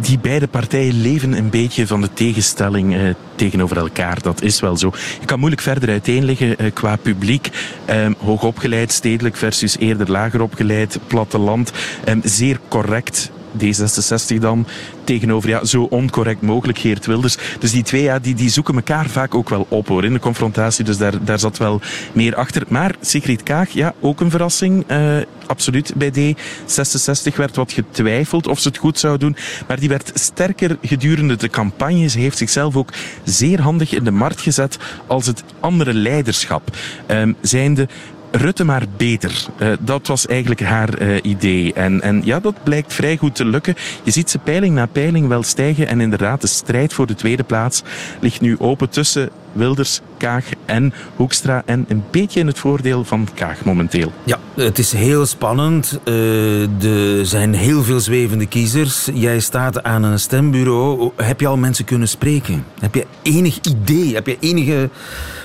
die 0.00 0.18
beide 0.18 0.48
partijen 0.48 1.00
leven 1.00 1.32
een 1.32 1.50
beetje 1.50 1.86
van 1.86 2.00
de 2.00 2.12
tegenstelling 2.12 2.94
uh, 2.94 3.14
tegenover 3.34 3.76
elkaar. 3.76 4.22
Dat 4.22 4.42
is 4.42 4.60
wel 4.60 4.76
zo. 4.76 4.92
Je 5.20 5.26
kan 5.26 5.38
moeilijk 5.38 5.62
verder 5.62 5.88
uiteenleggen 5.88 6.62
uh, 6.64 6.72
qua 6.72 6.96
publiek. 6.96 7.50
Um, 7.90 8.14
hoogopgeleid, 8.18 8.92
stedelijk 8.92 9.36
versus 9.36 9.78
eerder 9.78 10.10
lager 10.10 10.40
opgeleid, 10.40 10.98
platteland. 11.06 11.72
Um, 12.08 12.20
zeer 12.24 12.60
correct 12.68 13.30
D66 13.62 14.38
dan, 14.40 14.66
tegenover 15.04 15.48
ja, 15.48 15.64
zo 15.64 15.82
oncorrect 15.82 16.42
mogelijk 16.42 16.78
Geert 16.78 17.06
Wilders. 17.06 17.36
Dus 17.58 17.72
die 17.72 17.82
twee 17.82 18.02
ja, 18.02 18.18
die, 18.18 18.34
die 18.34 18.50
zoeken 18.50 18.74
elkaar 18.74 19.06
vaak 19.08 19.34
ook 19.34 19.48
wel 19.48 19.66
op 19.68 19.88
hoor, 19.88 20.04
in 20.04 20.12
de 20.12 20.18
confrontatie. 20.18 20.84
Dus 20.84 20.96
daar, 20.96 21.24
daar 21.24 21.38
zat 21.38 21.58
wel 21.58 21.80
meer 22.12 22.34
achter. 22.34 22.62
Maar 22.68 22.94
Sigrid 23.00 23.42
Kaag, 23.42 23.70
ja, 23.70 23.94
ook 24.00 24.20
een 24.20 24.30
verrassing. 24.30 24.84
Uh, 24.90 25.16
absoluut 25.46 25.94
bij 25.96 26.12
D66 26.12 27.36
werd 27.36 27.56
wat 27.56 27.72
getwijfeld 27.72 28.46
of 28.46 28.58
ze 28.58 28.68
het 28.68 28.76
goed 28.76 28.98
zou 28.98 29.18
doen. 29.18 29.36
Maar 29.68 29.80
die 29.80 29.88
werd 29.88 30.10
sterker 30.14 30.78
gedurende 30.82 31.36
de 31.36 31.48
campagne. 31.48 32.08
Ze 32.08 32.18
heeft 32.18 32.38
zichzelf 32.38 32.76
ook 32.76 32.92
zeer 33.24 33.60
handig 33.60 33.92
in 33.92 34.04
de 34.04 34.10
markt 34.10 34.40
gezet 34.40 34.78
als 35.06 35.26
het 35.26 35.44
andere 35.60 35.94
leiderschap. 35.94 36.76
Um, 37.08 37.36
zijnde 37.40 37.88
Rutte 38.36 38.64
maar 38.64 38.84
beter. 38.96 39.46
Uh, 39.58 39.72
dat 39.80 40.06
was 40.06 40.26
eigenlijk 40.26 40.60
haar 40.60 41.02
uh, 41.02 41.16
idee. 41.22 41.72
En, 41.72 42.00
en 42.00 42.20
ja, 42.24 42.40
dat 42.40 42.54
blijkt 42.62 42.92
vrij 42.92 43.16
goed 43.16 43.34
te 43.34 43.44
lukken. 43.44 43.74
Je 44.02 44.10
ziet 44.10 44.30
ze 44.30 44.38
peiling 44.38 44.74
na 44.74 44.86
peiling 44.86 45.28
wel 45.28 45.42
stijgen. 45.42 45.88
En 45.88 46.00
inderdaad, 46.00 46.40
de 46.40 46.46
strijd 46.46 46.92
voor 46.92 47.06
de 47.06 47.14
tweede 47.14 47.42
plaats 47.42 47.82
ligt 48.20 48.40
nu 48.40 48.56
open 48.58 48.88
tussen 48.88 49.30
Wilders, 49.52 50.00
Kaag 50.16 50.44
en 50.64 50.92
Hoekstra. 51.16 51.62
En 51.66 51.84
een 51.88 52.04
beetje 52.10 52.40
in 52.40 52.46
het 52.46 52.58
voordeel 52.58 53.04
van 53.04 53.28
Kaag 53.34 53.64
momenteel. 53.64 54.12
Ja, 54.24 54.38
het 54.54 54.78
is 54.78 54.92
heel 54.92 55.26
spannend. 55.26 56.00
Uh, 56.04 57.18
er 57.18 57.26
zijn 57.26 57.54
heel 57.54 57.82
veel 57.82 58.00
zwevende 58.00 58.46
kiezers. 58.46 59.08
Jij 59.12 59.40
staat 59.40 59.82
aan 59.82 60.02
een 60.02 60.20
stembureau. 60.20 61.10
Heb 61.16 61.40
je 61.40 61.46
al 61.46 61.56
mensen 61.56 61.84
kunnen 61.84 62.08
spreken? 62.08 62.64
Heb 62.80 62.94
je 62.94 63.06
enig 63.22 63.58
idee? 63.62 64.14
Heb 64.14 64.26
je 64.26 64.36
enige 64.40 64.90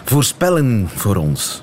voorspelling 0.04 0.90
voor 0.96 1.16
ons? 1.16 1.62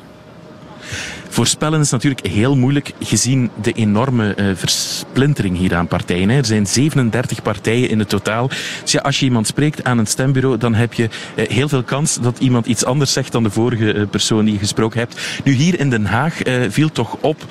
Voorspellen 1.37 1.81
is 1.81 1.91
natuurlijk 1.91 2.27
heel 2.27 2.57
moeilijk 2.57 2.93
gezien 3.01 3.51
de 3.63 3.73
enorme 3.73 4.35
uh, 4.37 4.51
versplintering 4.55 5.57
hier 5.57 5.75
aan 5.75 5.89
partijen. 5.89 6.29
Hè. 6.29 6.37
Er 6.37 6.45
zijn 6.45 6.67
37 6.67 7.43
partijen 7.43 7.89
in 7.89 7.99
het 7.99 8.09
totaal. 8.09 8.49
Dus 8.83 8.93
ja, 8.93 9.01
als 9.01 9.19
je 9.19 9.25
iemand 9.25 9.47
spreekt 9.47 9.85
aan 9.85 9.99
een 9.99 10.07
stembureau, 10.07 10.59
dan 10.59 10.75
heb 10.75 10.95
je 10.95 11.09
uh, 11.35 11.49
heel 11.49 11.69
veel 11.69 11.83
kans 11.83 12.19
dat 12.21 12.39
iemand 12.39 12.67
iets 12.67 12.85
anders 12.85 13.13
zegt 13.13 13.33
dan 13.33 13.43
de 13.43 13.51
vorige 13.51 13.95
uh, 13.95 14.07
persoon 14.11 14.45
die 14.45 14.55
je 14.55 14.61
gesproken 14.61 14.99
hebt. 14.99 15.21
Nu 15.45 15.53
hier 15.53 15.81
in 15.81 15.91
Den 15.91 16.07
Haag 16.07 16.35
viel 16.69 16.93
toch 16.93 17.17
op 17.21 17.45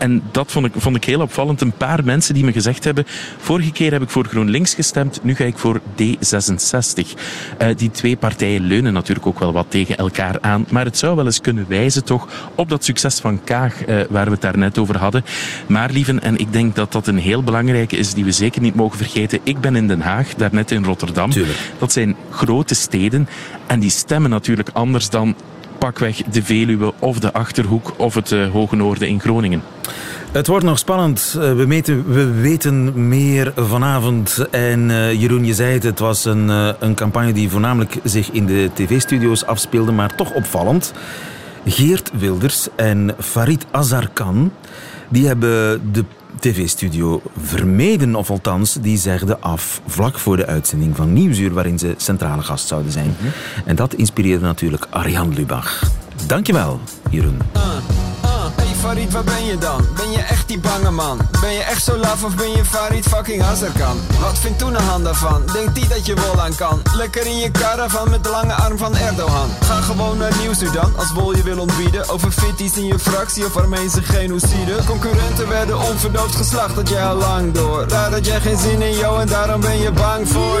en 0.00 0.22
dat 0.30 0.52
vond 0.52 0.66
ik, 0.66 0.72
vond 0.76 0.96
ik 0.96 1.04
heel 1.04 1.20
opvallend. 1.20 1.60
Een 1.60 1.72
paar 1.72 2.04
mensen 2.04 2.34
die 2.34 2.44
me 2.44 2.52
gezegd 2.52 2.84
hebben... 2.84 3.04
Vorige 3.38 3.72
keer 3.72 3.92
heb 3.92 4.02
ik 4.02 4.08
voor 4.08 4.24
GroenLinks 4.24 4.74
gestemd, 4.74 5.20
nu 5.22 5.34
ga 5.34 5.44
ik 5.44 5.58
voor 5.58 5.80
D66. 5.80 7.06
Uh, 7.62 7.68
die 7.76 7.90
twee 7.90 8.16
partijen 8.16 8.62
leunen 8.62 8.92
natuurlijk 8.92 9.26
ook 9.26 9.38
wel 9.38 9.52
wat 9.52 9.66
tegen 9.68 9.96
elkaar 9.96 10.36
aan. 10.40 10.66
Maar 10.70 10.84
het 10.84 10.98
zou 10.98 11.16
wel 11.16 11.24
eens 11.24 11.40
kunnen 11.40 11.64
wijzen 11.68 12.04
toch 12.04 12.28
op 12.54 12.68
dat 12.68 12.84
succes 12.84 13.18
van 13.18 13.44
Kaag, 13.44 13.86
uh, 13.88 14.00
waar 14.10 14.24
we 14.24 14.30
het 14.30 14.40
daar 14.40 14.58
net 14.58 14.78
over 14.78 14.98
hadden. 14.98 15.24
Maar 15.66 15.90
lieven, 15.90 16.22
en 16.22 16.36
ik 16.36 16.52
denk 16.52 16.74
dat 16.74 16.92
dat 16.92 17.06
een 17.06 17.18
heel 17.18 17.42
belangrijke 17.42 17.96
is 17.96 18.14
die 18.14 18.24
we 18.24 18.32
zeker 18.32 18.60
niet 18.60 18.74
mogen 18.74 18.98
vergeten. 18.98 19.40
Ik 19.42 19.60
ben 19.60 19.76
in 19.76 19.88
Den 19.88 20.00
Haag, 20.00 20.34
daarnet 20.34 20.70
in 20.70 20.84
Rotterdam. 20.84 21.30
Tuurlijk. 21.30 21.58
Dat 21.78 21.92
zijn 21.92 22.16
grote 22.30 22.74
steden. 22.74 23.28
En 23.66 23.80
die 23.80 23.90
stemmen 23.90 24.30
natuurlijk 24.30 24.70
anders 24.72 25.10
dan 25.10 25.34
pakweg 25.80 26.22
de 26.22 26.42
Veluwe 26.42 26.92
of 26.98 27.18
de 27.18 27.32
Achterhoek 27.32 27.92
of 27.96 28.14
het 28.14 28.30
uh, 28.30 28.50
Hoge 28.50 28.76
Noorden 28.76 29.08
in 29.08 29.20
Groningen. 29.20 29.62
Het 30.32 30.46
wordt 30.46 30.64
nog 30.64 30.78
spannend. 30.78 31.36
Eh, 31.38 31.52
we, 31.52 31.82
we 32.06 32.30
weten 32.30 33.08
meer 33.08 33.52
vanavond. 33.56 34.46
En 34.50 34.88
uh, 34.88 35.20
Jeroen, 35.20 35.44
je 35.44 35.54
zei 35.54 35.72
het, 35.72 35.82
het 35.82 35.98
was 35.98 36.24
een, 36.24 36.48
een 36.78 36.94
campagne 36.94 37.32
die 37.32 37.50
voornamelijk 37.50 37.96
zich 38.04 38.30
in 38.30 38.46
de 38.46 38.70
tv-studio's 38.74 39.44
afspeelde, 39.44 39.92
maar 39.92 40.14
toch 40.14 40.34
opvallend. 40.34 40.92
Geert 41.66 42.10
Wilders 42.18 42.68
en 42.76 43.14
Farid 43.18 43.66
Azarkan, 43.70 44.52
die 45.08 45.26
hebben 45.26 45.80
de 45.92 46.04
tv-studio 46.38 47.22
vermeden, 47.38 48.14
of 48.14 48.30
althans, 48.30 48.74
die 48.80 48.98
zegden 48.98 49.42
af 49.42 49.80
vlak 49.86 50.18
voor 50.18 50.36
de 50.36 50.46
uitzending 50.46 50.96
van 50.96 51.12
Nieuwsuur, 51.12 51.52
waarin 51.52 51.78
ze 51.78 51.94
centrale 51.96 52.42
gast 52.42 52.66
zouden 52.66 52.92
zijn. 52.92 53.06
Mm 53.06 53.16
-hmm. 53.18 53.30
En 53.64 53.76
dat 53.76 53.94
inspireerde 53.94 54.44
natuurlijk 54.44 54.86
Arjan 54.90 55.34
Lubach. 55.34 55.82
Dankjewel, 56.26 56.80
Jeroen. 57.10 57.38
Hey 57.52 58.09
Farid, 58.80 59.12
waar 59.12 59.24
ben 59.24 59.44
je 59.44 59.58
dan? 59.58 59.86
Ben 59.96 60.10
je 60.10 60.18
echt 60.18 60.48
die 60.48 60.58
bange 60.58 60.90
man? 60.90 61.18
Ben 61.40 61.52
je 61.52 61.62
echt 61.62 61.84
zo 61.84 61.96
laf 61.96 62.24
of 62.24 62.34
ben 62.34 62.50
je 62.50 62.64
Farid 62.64 63.06
fucking 63.06 63.42
Azarkan? 63.42 64.00
Wat 64.20 64.38
vindt 64.38 64.62
hand 64.62 65.04
daarvan? 65.04 65.42
Denkt 65.52 65.74
die 65.74 65.88
dat 65.88 66.06
je 66.06 66.14
wol 66.14 66.40
aan 66.40 66.54
kan? 66.54 66.82
Lekker 66.96 67.26
in 67.26 67.38
je 67.38 67.50
caravan 67.50 68.10
met 68.10 68.24
de 68.24 68.30
lange 68.30 68.52
arm 68.52 68.78
van 68.78 68.96
Erdogan. 68.96 69.50
Ga 69.60 69.80
gewoon 69.80 70.18
naar 70.18 70.32
Nieuwsuur 70.40 70.72
dan, 70.72 70.96
als 70.96 71.12
Wol 71.12 71.36
je 71.36 71.42
wil 71.42 71.58
ontbieden. 71.58 72.08
Over 72.08 72.30
fitties 72.30 72.76
in 72.76 72.86
je 72.86 72.98
fractie 72.98 73.44
of 73.44 73.56
Armeense 73.56 74.02
genocide. 74.02 74.84
Concurrenten 74.86 75.48
werden 75.48 75.80
onverdoofd 75.80 76.34
geslacht, 76.34 76.74
dat 76.74 76.88
jij 76.88 77.04
al 77.04 77.16
lang 77.16 77.52
door. 77.52 77.84
Raar 77.88 78.10
dat 78.10 78.26
jij 78.26 78.40
geen 78.40 78.58
zin 78.58 78.82
in 78.82 78.96
jou 78.96 79.20
en 79.20 79.26
daarom 79.26 79.60
ben 79.60 79.78
je 79.78 79.92
bang 79.92 80.28
voor. 80.28 80.60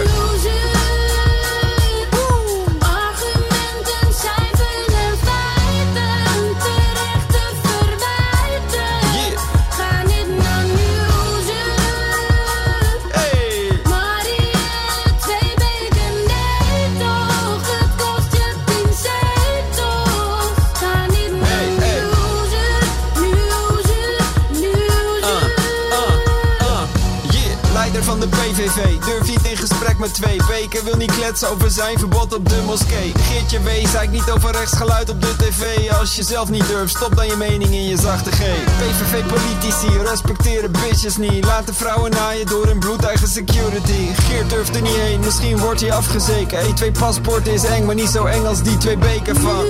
Durf 28.60 29.26
niet 29.26 29.46
in 29.46 29.56
gesprek 29.56 29.98
met 29.98 30.14
twee 30.14 30.40
weken. 30.48 30.84
Wil 30.84 30.96
niet 30.96 31.14
kletsen 31.14 31.48
over 31.48 31.70
zijn 31.70 31.98
verbod 31.98 32.34
op 32.34 32.48
de 32.48 32.62
moskee. 32.66 33.12
Geertje 33.20 33.62
W, 33.62 33.86
zei 33.88 34.04
ik 34.04 34.10
niet 34.10 34.30
over 34.30 34.52
rechtsgeluid 34.52 35.10
op 35.10 35.20
de 35.20 35.36
tv 35.36 35.90
Als 35.90 36.16
je 36.16 36.22
zelf 36.22 36.50
niet 36.50 36.66
durft, 36.66 36.96
stop 36.96 37.16
dan 37.16 37.26
je 37.26 37.36
mening 37.36 37.70
in 37.70 37.88
je 37.88 37.96
zachte 37.96 38.30
G. 38.30 38.38
PVV-politici 38.78 39.98
respecteren 39.98 40.72
bitches 40.72 41.16
niet. 41.16 41.44
Laten 41.44 41.74
vrouwen 41.74 42.10
naaien 42.10 42.46
door 42.46 42.66
hun 42.66 42.78
bloedeigen 42.78 43.28
security. 43.28 44.14
Geert 44.14 44.50
durft 44.50 44.74
er 44.74 44.82
niet 44.82 44.96
heen, 44.96 45.20
misschien 45.20 45.58
wordt 45.58 45.80
hij 45.80 45.92
afgezeken. 45.92 46.58
E2 46.64 46.92
paspoort 46.98 47.46
is 47.46 47.64
eng, 47.64 47.84
maar 47.84 47.94
niet 47.94 48.10
zo 48.10 48.24
eng 48.24 48.44
als 48.46 48.62
die 48.62 48.76
twee 48.76 48.98
beken 48.98 49.36
van 49.36 49.64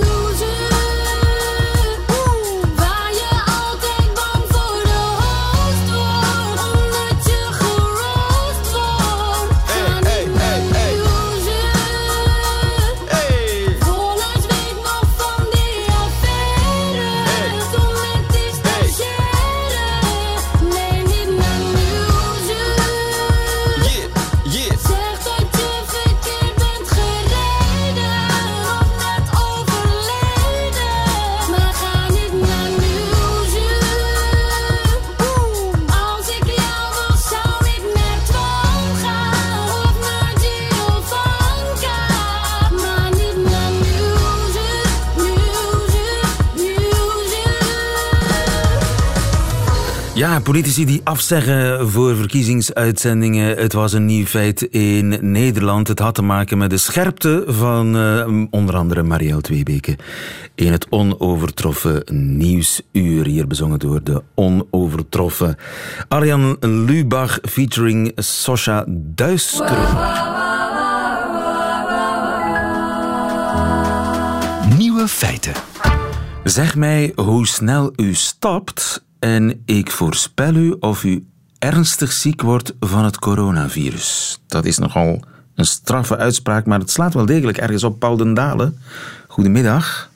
Ja, 50.21 50.39
politici 50.39 50.85
die 50.85 51.01
afzeggen 51.03 51.89
voor 51.89 52.15
verkiezingsuitzendingen. 52.15 53.57
Het 53.57 53.73
was 53.73 53.93
een 53.93 54.05
nieuw 54.05 54.25
feit 54.25 54.61
in 54.61 55.31
Nederland. 55.31 55.87
Het 55.87 55.99
had 55.99 56.15
te 56.15 56.21
maken 56.21 56.57
met 56.57 56.69
de 56.69 56.77
scherpte 56.77 57.43
van 57.47 57.95
uh, 57.95 58.27
onder 58.49 58.75
andere 58.75 59.03
Marielle 59.03 59.41
Tweebeke. 59.41 59.97
In 60.55 60.71
het 60.71 60.87
onovertroffen 60.89 62.03
nieuwsuur. 62.37 63.25
Hier 63.25 63.47
bezongen 63.47 63.79
door 63.79 64.03
de 64.03 64.23
onovertroffen 64.35 65.55
Arjan 66.07 66.57
Lubach 66.59 67.39
featuring 67.41 68.11
Sosha 68.15 68.85
Duisker. 68.87 69.77
Nieuwe 74.77 75.07
feiten. 75.07 75.53
Zeg 76.43 76.75
mij 76.75 77.11
hoe 77.15 77.47
snel 77.47 77.93
u 77.95 78.13
stapt 78.13 79.09
en 79.21 79.61
ik 79.65 79.91
voorspel 79.91 80.53
u 80.55 80.75
of 80.79 81.03
u 81.03 81.25
ernstig 81.59 82.11
ziek 82.11 82.41
wordt 82.41 82.73
van 82.79 83.05
het 83.05 83.19
coronavirus. 83.19 84.39
Dat 84.47 84.65
is 84.65 84.77
nogal 84.77 85.23
een 85.55 85.65
straffe 85.65 86.17
uitspraak, 86.17 86.65
maar 86.65 86.79
het 86.79 86.91
slaat 86.91 87.13
wel 87.13 87.25
degelijk 87.25 87.57
ergens 87.57 87.83
op. 87.83 87.99
Paul 87.99 88.17
den 88.17 88.33
Dalen, 88.33 88.77
goedemiddag. 89.27 90.09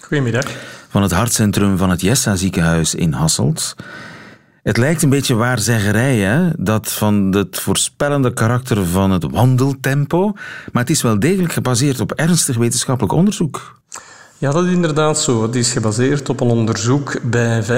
Goedemiddag. 0.00 0.44
Van 0.88 1.02
het 1.02 1.10
hartcentrum 1.10 1.76
van 1.76 1.90
het 1.90 2.00
Jessa 2.00 2.36
ziekenhuis 2.36 2.94
in 2.94 3.12
Hasselt. 3.12 3.74
Het 4.62 4.76
lijkt 4.76 5.02
een 5.02 5.10
beetje 5.10 5.34
waarzeggerij, 5.34 6.16
hè? 6.16 6.50
dat 6.58 6.92
van 6.92 7.34
het 7.34 7.58
voorspellende 7.60 8.32
karakter 8.32 8.86
van 8.86 9.10
het 9.10 9.30
wandeltempo. 9.30 10.32
Maar 10.72 10.82
het 10.82 10.90
is 10.90 11.02
wel 11.02 11.18
degelijk 11.18 11.52
gebaseerd 11.52 12.00
op 12.00 12.12
ernstig 12.12 12.56
wetenschappelijk 12.56 13.14
onderzoek. 13.14 13.79
Ja, 14.40 14.50
dat 14.50 14.64
is 14.64 14.72
inderdaad 14.72 15.18
zo. 15.18 15.42
Het 15.42 15.54
is 15.54 15.72
gebaseerd 15.72 16.28
op 16.28 16.40
een 16.40 16.48
onderzoek 16.48 17.30
bij 17.30 17.62
500.000 17.62 17.68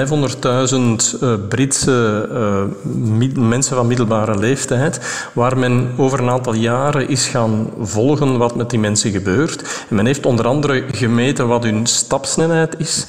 uh, 1.21 1.33
Britse 1.49 2.29
uh, 2.31 3.33
mensen 3.35 3.75
van 3.75 3.87
middelbare 3.87 4.37
leeftijd, 4.37 5.25
waar 5.33 5.57
men 5.57 5.91
over 5.97 6.19
een 6.19 6.29
aantal 6.29 6.53
jaren 6.53 7.07
is 7.09 7.27
gaan 7.27 7.69
volgen 7.81 8.37
wat 8.37 8.55
met 8.55 8.69
die 8.69 8.79
mensen 8.79 9.11
gebeurt. 9.11 9.85
En 9.89 9.95
men 9.95 10.05
heeft 10.05 10.25
onder 10.25 10.47
andere 10.47 10.83
gemeten 10.91 11.47
wat 11.47 11.63
hun 11.63 11.85
stapsnelheid 11.85 12.79
is. 12.79 13.05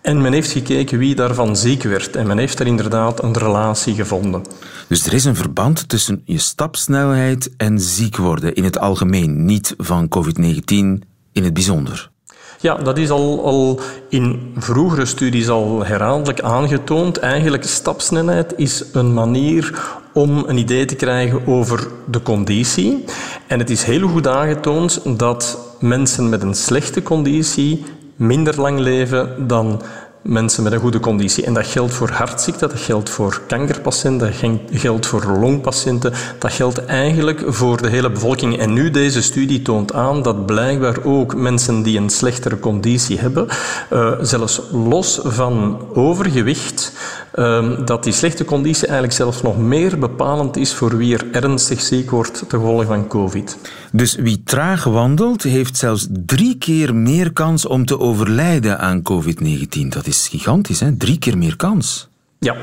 En 0.00 0.22
men 0.22 0.32
heeft 0.32 0.50
gekeken 0.50 0.98
wie 0.98 1.14
daarvan 1.14 1.56
ziek 1.56 1.82
werd. 1.82 2.16
En 2.16 2.26
men 2.26 2.38
heeft 2.38 2.58
er 2.58 2.66
inderdaad 2.66 3.22
een 3.22 3.36
relatie 3.36 3.94
gevonden. 3.94 4.42
Dus 4.88 5.06
er 5.06 5.12
is 5.12 5.24
een 5.24 5.36
verband 5.36 5.88
tussen 5.88 6.22
je 6.24 6.38
stapsnelheid 6.38 7.50
en 7.56 7.80
ziek 7.80 8.16
worden 8.16 8.54
in 8.54 8.64
het 8.64 8.78
algemeen, 8.78 9.44
niet 9.44 9.74
van 9.78 10.08
COVID-19 10.08 11.06
in 11.32 11.44
het 11.44 11.52
bijzonder. 11.52 12.14
Ja, 12.60 12.74
dat 12.74 12.98
is 12.98 13.10
al, 13.10 13.44
al 13.44 13.80
in 14.08 14.52
vroegere 14.56 15.04
studies 15.04 15.48
al 15.48 15.84
herhaaldelijk 15.84 16.40
aangetoond. 16.40 17.18
Eigenlijk 17.18 17.64
stapsnelheid 17.64 18.52
is 18.56 18.84
een 18.92 19.14
manier 19.14 19.82
om 20.12 20.44
een 20.46 20.56
idee 20.56 20.84
te 20.84 20.94
krijgen 20.94 21.46
over 21.46 21.88
de 22.10 22.22
conditie. 22.22 23.04
En 23.46 23.58
het 23.58 23.70
is 23.70 23.82
heel 23.82 24.08
goed 24.08 24.28
aangetoond 24.28 25.18
dat 25.18 25.58
mensen 25.80 26.28
met 26.28 26.42
een 26.42 26.54
slechte 26.54 27.02
conditie 27.02 27.84
minder 28.16 28.60
lang 28.60 28.78
leven 28.78 29.46
dan 29.46 29.82
mensen 30.26 30.62
met 30.62 30.72
een 30.72 30.80
goede 30.80 31.00
conditie. 31.00 31.44
En 31.44 31.54
dat 31.54 31.66
geldt 31.66 31.92
voor 31.92 32.10
hartziekten, 32.10 32.68
dat 32.68 32.80
geldt 32.80 33.10
voor 33.10 33.40
kankerpatiënten, 33.46 34.28
dat 34.28 34.52
geldt 34.70 35.06
voor 35.06 35.24
longpatiënten. 35.26 36.12
Dat 36.38 36.52
geldt 36.52 36.84
eigenlijk 36.84 37.42
voor 37.46 37.82
de 37.82 37.88
hele 37.88 38.10
bevolking. 38.10 38.58
En 38.58 38.72
nu 38.72 38.90
deze 38.90 39.22
studie 39.22 39.62
toont 39.62 39.92
aan 39.92 40.22
dat 40.22 40.46
blijkbaar 40.46 41.04
ook 41.04 41.34
mensen 41.34 41.82
die 41.82 41.98
een 41.98 42.10
slechtere 42.10 42.58
conditie 42.58 43.18
hebben, 43.18 43.48
uh, 43.92 44.12
zelfs 44.20 44.60
los 44.72 45.20
van 45.22 45.80
overgewicht, 45.94 46.92
uh, 47.36 47.84
dat 47.84 48.04
die 48.04 48.12
slechte 48.12 48.44
conditie 48.44 48.86
eigenlijk 48.86 49.16
zelfs 49.16 49.42
nog 49.42 49.58
meer 49.58 49.98
bepalend 49.98 50.56
is 50.56 50.74
voor 50.74 50.96
wie 50.96 51.18
er 51.18 51.26
ernstig 51.32 51.80
ziek 51.80 52.10
wordt 52.10 52.38
ten 52.38 52.48
gevolge 52.48 52.86
van 52.86 53.06
COVID. 53.06 53.58
Dus 53.92 54.14
wie 54.14 54.42
traag 54.44 54.84
wandelt, 54.84 55.42
heeft 55.42 55.76
zelfs 55.76 56.06
drie 56.10 56.58
keer 56.58 56.94
meer 56.94 57.32
kans 57.32 57.66
om 57.66 57.84
te 57.84 57.98
overlijden 57.98 58.78
aan 58.78 59.02
COVID-19. 59.02 59.88
Dat 59.88 60.06
is 60.06 60.28
gigantisch, 60.28 60.80
hè? 60.80 60.96
Drie 60.96 61.18
keer 61.18 61.38
meer 61.38 61.56
kans. 61.56 62.08
Ja, 62.38 62.56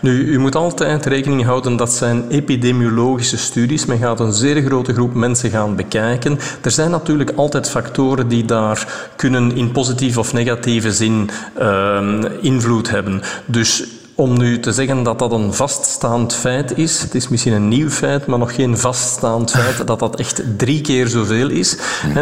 nu, 0.00 0.24
u 0.24 0.38
moet 0.38 0.54
altijd 0.54 1.06
rekening 1.06 1.44
houden 1.44 1.76
dat 1.76 1.92
zijn 1.92 2.28
epidemiologische 2.28 3.36
studies. 3.36 3.86
Men 3.86 3.98
gaat 3.98 4.20
een 4.20 4.32
zeer 4.32 4.62
grote 4.62 4.92
groep 4.92 5.14
mensen 5.14 5.50
gaan 5.50 5.76
bekijken. 5.76 6.38
Er 6.62 6.70
zijn 6.70 6.90
natuurlijk 6.90 7.32
altijd 7.36 7.70
factoren 7.70 8.28
die 8.28 8.44
daar 8.44 9.10
kunnen 9.16 9.56
in 9.56 9.72
positieve 9.72 10.18
of 10.18 10.32
negatieve 10.32 10.92
zin 10.92 11.30
uh, 11.60 12.24
invloed 12.40 12.90
hebben. 12.90 13.22
Dus 13.46 13.86
om 14.20 14.38
nu 14.38 14.60
te 14.60 14.72
zeggen 14.72 15.02
dat 15.02 15.18
dat 15.18 15.32
een 15.32 15.54
vaststaand 15.54 16.34
feit 16.34 16.78
is, 16.78 17.02
het 17.02 17.14
is 17.14 17.28
misschien 17.28 17.52
een 17.52 17.68
nieuw 17.68 17.88
feit, 17.88 18.26
maar 18.26 18.38
nog 18.38 18.54
geen 18.54 18.78
vaststaand 18.78 19.50
feit, 19.50 19.86
dat 19.86 19.98
dat 19.98 20.16
echt 20.16 20.42
drie 20.56 20.80
keer 20.80 21.08
zoveel 21.08 21.50
is. 21.50 21.76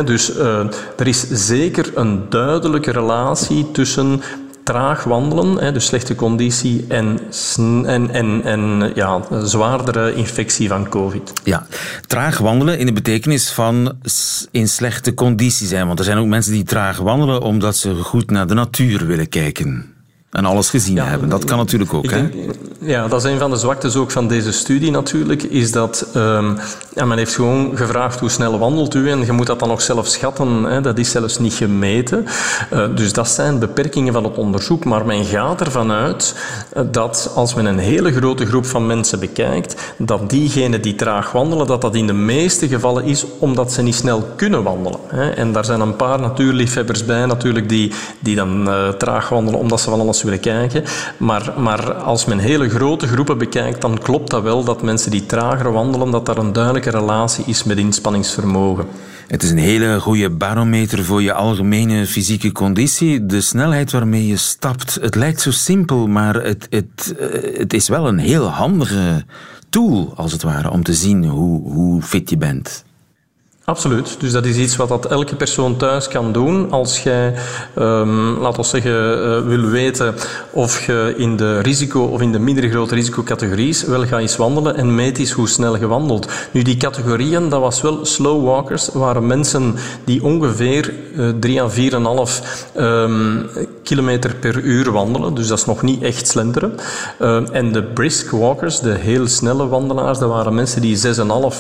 dus 0.04 0.36
uh, 0.36 0.58
er 0.96 1.06
is 1.06 1.28
zeker 1.30 1.92
een 1.94 2.28
duidelijke 2.28 2.90
relatie 2.90 3.70
tussen 3.70 4.22
traag 4.62 5.04
wandelen, 5.04 5.74
dus 5.74 5.86
slechte 5.86 6.14
conditie 6.14 6.84
en, 6.88 7.20
en, 7.86 8.10
en, 8.10 8.42
en 8.44 8.92
ja, 8.94 9.22
zwaardere 9.42 10.14
infectie 10.14 10.68
van 10.68 10.88
COVID. 10.88 11.32
Ja, 11.44 11.66
traag 12.06 12.38
wandelen 12.38 12.78
in 12.78 12.86
de 12.86 12.92
betekenis 12.92 13.50
van 13.50 13.92
in 14.50 14.68
slechte 14.68 15.14
conditie 15.14 15.66
zijn. 15.66 15.86
Want 15.86 15.98
er 15.98 16.04
zijn 16.04 16.18
ook 16.18 16.26
mensen 16.26 16.52
die 16.52 16.64
traag 16.64 16.98
wandelen 16.98 17.42
omdat 17.42 17.76
ze 17.76 17.94
goed 17.94 18.30
naar 18.30 18.46
de 18.46 18.54
natuur 18.54 19.06
willen 19.06 19.28
kijken 19.28 19.96
en 20.30 20.44
alles 20.44 20.70
gezien 20.70 20.98
hebben. 20.98 21.28
Dat 21.28 21.44
kan 21.44 21.58
natuurlijk 21.58 21.94
ook. 21.94 22.10
Hè? 22.10 22.28
ja, 22.80 23.08
dat 23.08 23.24
is 23.24 23.30
een 23.30 23.38
van 23.38 23.50
de 23.50 23.56
zwaktes 23.56 23.96
ook 23.96 24.10
van 24.10 24.28
deze 24.28 24.52
studie 24.52 24.90
natuurlijk, 24.90 25.42
is 25.42 25.72
dat 25.72 26.06
um, 26.16 26.58
ja, 26.94 27.04
men 27.04 27.18
heeft 27.18 27.34
gewoon 27.34 27.76
gevraagd 27.76 28.20
hoe 28.20 28.28
snel 28.28 28.58
wandelt 28.58 28.94
u 28.94 29.10
en 29.10 29.24
je 29.24 29.32
moet 29.32 29.46
dat 29.46 29.58
dan 29.58 29.68
nog 29.68 29.82
zelf 29.82 30.06
schatten. 30.06 30.62
Hè? 30.62 30.80
Dat 30.80 30.98
is 30.98 31.10
zelfs 31.10 31.38
niet 31.38 31.52
gemeten. 31.54 32.26
Uh, 32.72 32.84
dus 32.94 33.12
dat 33.12 33.28
zijn 33.28 33.58
beperkingen 33.58 34.12
van 34.12 34.24
het 34.24 34.36
onderzoek. 34.36 34.84
Maar 34.84 35.06
men 35.06 35.24
gaat 35.24 35.60
ervan 35.60 35.92
uit 35.92 36.34
uh, 36.76 36.82
dat 36.90 37.32
als 37.34 37.54
men 37.54 37.64
een 37.64 37.78
hele 37.78 38.12
grote 38.12 38.46
groep 38.46 38.66
van 38.66 38.86
mensen 38.86 39.20
bekijkt, 39.20 39.94
dat 39.98 40.30
diegenen 40.30 40.82
die 40.82 40.94
traag 40.94 41.32
wandelen, 41.32 41.66
dat 41.66 41.80
dat 41.80 41.94
in 41.94 42.06
de 42.06 42.12
meeste 42.12 42.68
gevallen 42.68 43.04
is 43.04 43.24
omdat 43.38 43.72
ze 43.72 43.82
niet 43.82 43.94
snel 43.94 44.28
kunnen 44.36 44.62
wandelen. 44.62 45.00
Hè? 45.06 45.30
En 45.30 45.52
daar 45.52 45.64
zijn 45.64 45.80
een 45.80 45.96
paar 45.96 46.20
natuurliefhebbers 46.20 47.04
bij 47.04 47.26
natuurlijk 47.26 47.68
die, 47.68 47.92
die 48.18 48.36
dan 48.36 48.68
uh, 48.68 48.88
traag 48.88 49.28
wandelen 49.28 49.60
omdat 49.60 49.80
ze 49.80 49.90
van 49.90 50.00
alles 50.00 50.17
willen 50.22 50.40
kijken. 50.40 50.84
Maar, 51.16 51.52
maar 51.56 51.94
als 51.94 52.24
men 52.24 52.38
hele 52.38 52.68
grote 52.68 53.06
groepen 53.06 53.38
bekijkt, 53.38 53.80
dan 53.80 53.98
klopt 53.98 54.30
dat 54.30 54.42
wel 54.42 54.64
dat 54.64 54.82
mensen 54.82 55.10
die 55.10 55.26
trager 55.26 55.72
wandelen, 55.72 56.10
dat 56.10 56.26
daar 56.26 56.36
een 56.36 56.52
duidelijke 56.52 56.90
relatie 56.90 57.44
is 57.46 57.64
met 57.64 57.78
inspanningsvermogen. 57.78 58.86
Het 59.28 59.42
is 59.42 59.50
een 59.50 59.58
hele 59.58 60.00
goede 60.00 60.30
barometer 60.30 61.04
voor 61.04 61.22
je 61.22 61.32
algemene 61.32 62.06
fysieke 62.06 62.52
conditie. 62.52 63.26
De 63.26 63.40
snelheid 63.40 63.92
waarmee 63.92 64.26
je 64.26 64.36
stapt. 64.36 64.98
Het 65.00 65.14
lijkt 65.14 65.40
zo 65.40 65.50
simpel, 65.50 66.06
maar 66.06 66.34
het, 66.34 66.66
het, 66.70 67.14
eh, 67.18 67.58
het 67.58 67.72
is 67.72 67.88
wel 67.88 68.08
een 68.08 68.18
heel 68.18 68.46
handige 68.46 69.24
tool, 69.68 70.12
als 70.16 70.32
het 70.32 70.42
ware, 70.42 70.70
om 70.70 70.82
te 70.82 70.94
zien 70.94 71.24
hoe, 71.24 71.72
hoe 71.72 72.02
fit 72.02 72.30
je 72.30 72.36
bent. 72.36 72.84
Absoluut. 73.68 74.20
Dus 74.20 74.32
dat 74.32 74.44
is 74.44 74.56
iets 74.56 74.76
wat 74.76 74.88
dat 74.88 75.06
elke 75.06 75.36
persoon 75.36 75.76
thuis 75.76 76.08
kan 76.08 76.32
doen. 76.32 76.70
Als 76.70 77.02
jij, 77.02 77.34
um, 77.78 78.38
laten 78.38 78.60
we 78.60 78.66
zeggen, 78.66 78.92
uh, 78.92 79.46
wil 79.46 79.68
weten 79.68 80.14
of 80.50 80.86
je 80.86 81.14
in 81.16 81.36
de 81.36 81.60
risico 81.60 82.00
of 82.00 82.20
in 82.20 82.32
de 82.32 82.38
minder 82.38 82.68
grote 82.68 82.94
risicocategorie 82.94 83.68
is, 83.68 83.84
wel 83.84 84.06
ga 84.06 84.18
eens 84.18 84.36
wandelen 84.36 84.76
en 84.76 84.94
meet 84.94 85.18
eens 85.18 85.30
hoe 85.30 85.48
snel 85.48 85.76
je 85.78 85.86
wandelt. 85.86 86.28
Nu, 86.50 86.62
die 86.62 86.76
categorieën, 86.76 87.48
dat 87.48 87.60
was 87.60 87.80
wel 87.80 88.04
slow 88.04 88.44
walkers, 88.44 88.88
waren 88.92 89.26
mensen 89.26 89.74
die 90.04 90.24
ongeveer 90.24 90.94
uh, 91.16 91.28
3 91.40 91.62
à 91.62 91.68
4,5 91.70 92.76
um, 92.76 93.48
kilometer 93.88 94.34
per 94.34 94.60
uur 94.60 94.92
wandelen. 94.92 95.34
Dus 95.34 95.46
dat 95.46 95.58
is 95.58 95.64
nog 95.64 95.82
niet 95.82 96.02
echt 96.02 96.28
slenteren. 96.28 96.74
Uh, 97.20 97.54
en 97.54 97.72
de 97.72 97.82
brisk 97.82 98.30
walkers, 98.30 98.80
de 98.80 98.94
heel 98.94 99.28
snelle 99.28 99.66
wandelaars, 99.68 100.18
dat 100.18 100.28
waren 100.28 100.54
mensen 100.54 100.80
die 100.80 100.96
6,5 100.96 101.02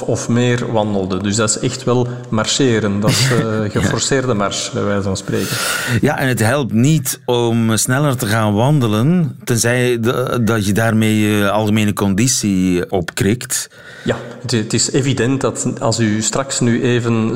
of 0.06 0.28
meer 0.28 0.72
wandelden. 0.72 1.22
Dus 1.22 1.36
dat 1.36 1.48
is 1.48 1.58
echt 1.58 1.84
wel 1.84 2.06
marcheren. 2.28 3.00
Dat 3.00 3.10
is 3.10 3.28
uh, 3.30 3.70
geforceerde 3.70 4.34
mars, 4.34 4.70
bij 4.70 4.84
wijze 4.84 5.02
van 5.02 5.16
spreken. 5.16 5.56
Ja, 6.00 6.18
en 6.18 6.28
het 6.28 6.40
helpt 6.40 6.72
niet 6.72 7.20
om 7.24 7.76
sneller 7.76 8.16
te 8.16 8.26
gaan 8.26 8.54
wandelen, 8.54 9.38
tenzij 9.44 10.00
dat 10.40 10.66
je 10.66 10.72
daarmee 10.72 11.18
je 11.18 11.50
algemene 11.50 11.92
conditie 11.92 12.90
opkrikt. 12.90 13.70
Ja, 14.04 14.16
het 14.46 14.72
is 14.72 14.92
evident 14.92 15.40
dat 15.40 15.66
als 15.80 15.98
u 15.98 16.22
straks 16.22 16.60
nu 16.60 16.82
even 16.82 17.32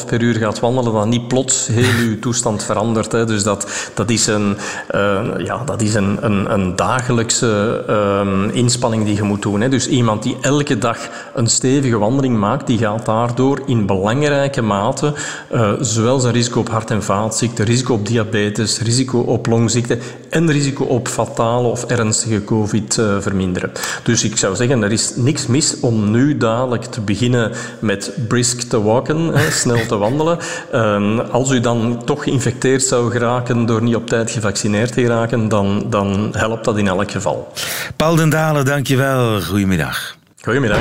6,5 0.00 0.06
per 0.06 0.22
uur 0.22 0.34
gaat 0.34 0.60
wandelen, 0.60 0.92
dan 0.92 1.08
niet 1.08 1.28
plots 1.28 1.66
heel 1.66 2.08
uw 2.08 2.18
toestand 2.18 2.64
verandert. 2.64 3.12
Hè. 3.12 3.26
Dus 3.26 3.42
dat, 3.42 3.90
dat 3.94 4.10
is 4.10 4.29
een, 4.32 4.56
uh, 4.94 5.20
ja, 5.38 5.62
dat 5.64 5.82
is 5.82 5.94
een, 5.94 6.18
een, 6.20 6.52
een 6.52 6.76
dagelijkse 6.76 7.84
uh, 7.88 8.54
inspanning 8.54 9.04
die 9.04 9.14
je 9.14 9.22
moet 9.22 9.42
doen. 9.42 9.60
Hè. 9.60 9.68
Dus 9.68 9.88
iemand 9.88 10.22
die 10.22 10.36
elke 10.40 10.78
dag 10.78 10.98
een 11.34 11.46
stevige 11.46 11.98
wandeling 11.98 12.38
maakt, 12.38 12.66
die 12.66 12.78
gaat 12.78 13.06
daardoor 13.06 13.60
in 13.66 13.86
belangrijke 13.86 14.62
mate 14.62 15.12
uh, 15.52 15.72
zowel 15.80 16.20
zijn 16.20 16.34
risico 16.34 16.60
op 16.60 16.68
hart- 16.68 16.90
en 16.90 17.02
vaatziekten, 17.02 17.64
risico 17.64 17.94
op 17.94 18.06
diabetes, 18.06 18.80
risico 18.80 19.18
op 19.18 19.46
longziekten 19.46 20.00
en 20.30 20.50
risico 20.50 20.84
op 20.84 21.08
fatale 21.08 21.68
of 21.68 21.84
ernstige 21.84 22.44
COVID 22.44 22.96
uh, 22.96 23.16
verminderen. 23.20 23.72
Dus 24.02 24.24
ik 24.24 24.36
zou 24.36 24.56
zeggen, 24.56 24.82
er 24.82 24.92
is 24.92 25.12
niks 25.16 25.46
mis 25.46 25.80
om 25.80 26.10
nu 26.10 26.36
dadelijk 26.36 26.84
te 26.84 27.00
beginnen 27.00 27.52
met 27.78 28.12
brisk 28.28 28.60
te 28.60 28.82
walken, 28.82 29.32
snel 29.50 29.86
te 29.86 29.96
wandelen. 29.96 30.38
Uh, 30.74 31.18
als 31.30 31.50
u 31.50 31.60
dan 31.60 32.02
toch 32.04 32.22
geïnfecteerd 32.22 32.82
zou 32.82 33.10
geraken 33.10 33.66
door 33.66 33.82
niet 33.82 33.96
op 33.96 34.06
tijd 34.06 34.19
gevaccineerd 34.28 34.92
te 34.92 35.00
geraken, 35.00 35.48
dan, 35.48 35.86
dan 35.86 36.28
helpt 36.32 36.64
dat 36.64 36.78
in 36.78 36.86
elk 36.86 37.10
geval. 37.10 37.52
Paul 37.96 38.16
den 38.16 38.30
Dalen, 38.30 38.64
dankjewel. 38.64 39.40
Goedemiddag. 39.40 40.16
Goedemiddag. 40.40 40.80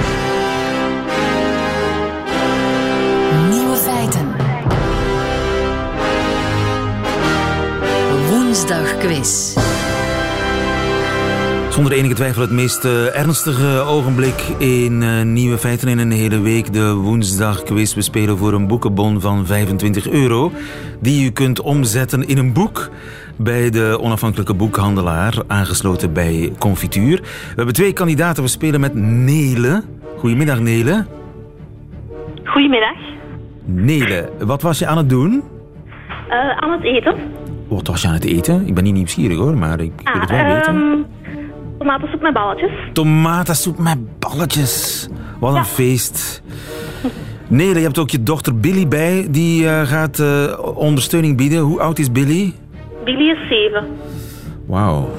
Nieuwe 3.49 3.75
feiten. 3.75 4.35
Woensdagquiz. 8.29 9.53
Zonder 11.69 11.97
enige 11.97 12.13
twijfel 12.13 12.41
het 12.41 12.51
meest 12.51 12.85
uh, 12.85 13.17
ernstige 13.17 13.79
ogenblik 13.79 14.41
in 14.57 15.01
uh, 15.01 15.21
Nieuwe 15.21 15.57
Feiten 15.57 15.87
in 15.87 15.97
een 15.97 16.11
hele 16.11 16.39
week. 16.39 16.73
De 16.73 16.93
woensdagquiz. 16.93 17.93
We 17.93 18.01
spelen 18.01 18.37
voor 18.37 18.53
een 18.53 18.67
boekenbon 18.67 19.21
van 19.21 19.45
25 19.45 20.09
euro. 20.09 20.51
Die 21.01 21.25
u 21.25 21.31
kunt 21.31 21.61
omzetten 21.61 22.27
in 22.27 22.37
een 22.37 22.53
boek 22.53 22.89
bij 23.39 23.69
de 23.69 23.97
onafhankelijke 24.01 24.53
boekhandelaar. 24.53 25.33
Aangesloten 25.47 26.13
bij 26.13 26.53
Confituur. 26.57 27.21
We 27.21 27.53
hebben 27.55 27.73
twee 27.73 27.93
kandidaten. 27.93 28.43
We 28.43 28.49
spelen 28.49 28.79
met 28.79 28.93
Nele. 28.95 29.83
Goedemiddag 30.17 30.59
Nele. 30.59 31.05
Goedemiddag. 32.43 32.95
Nele, 33.65 34.29
wat 34.39 34.61
was 34.61 34.79
je 34.79 34.87
aan 34.87 34.97
het 34.97 35.09
doen? 35.09 35.43
Uh, 36.29 36.57
aan 36.57 36.71
het 36.71 36.83
eten. 36.83 37.15
Wat 37.67 37.87
was 37.87 38.01
je 38.01 38.07
aan 38.07 38.13
het 38.13 38.25
eten? 38.25 38.67
Ik 38.67 38.73
ben 38.73 38.83
niet 38.83 38.93
nieuwsgierig 38.93 39.37
hoor, 39.37 39.57
maar 39.57 39.79
ik 39.79 39.91
wil 40.03 40.21
het 40.21 40.29
wel 40.29 40.39
ah, 40.39 40.53
weten. 40.53 40.75
Um, 40.75 41.05
tomatensoep 41.77 42.21
met 42.21 42.33
balletjes. 42.33 42.71
Tomatensoep 42.93 43.77
met 43.77 44.19
balletjes. 44.19 45.07
Wat 45.39 45.49
een 45.49 45.55
ja. 45.55 45.63
feest. 45.63 46.41
Nele, 47.47 47.75
je 47.75 47.85
hebt 47.85 47.97
ook 47.97 48.09
je 48.09 48.23
dochter 48.23 48.59
Billy 48.59 48.87
bij. 48.87 49.27
Die 49.29 49.63
uh, 49.63 49.81
gaat 49.81 50.19
uh, 50.19 50.59
ondersteuning 50.75 51.37
bieden. 51.37 51.59
Hoe 51.59 51.79
oud 51.79 51.99
is 51.99 52.11
Billy? 52.11 52.53
Billy 53.09 53.29
is 53.29 53.47
zeven. 53.49 53.87
Wauw. 54.67 55.09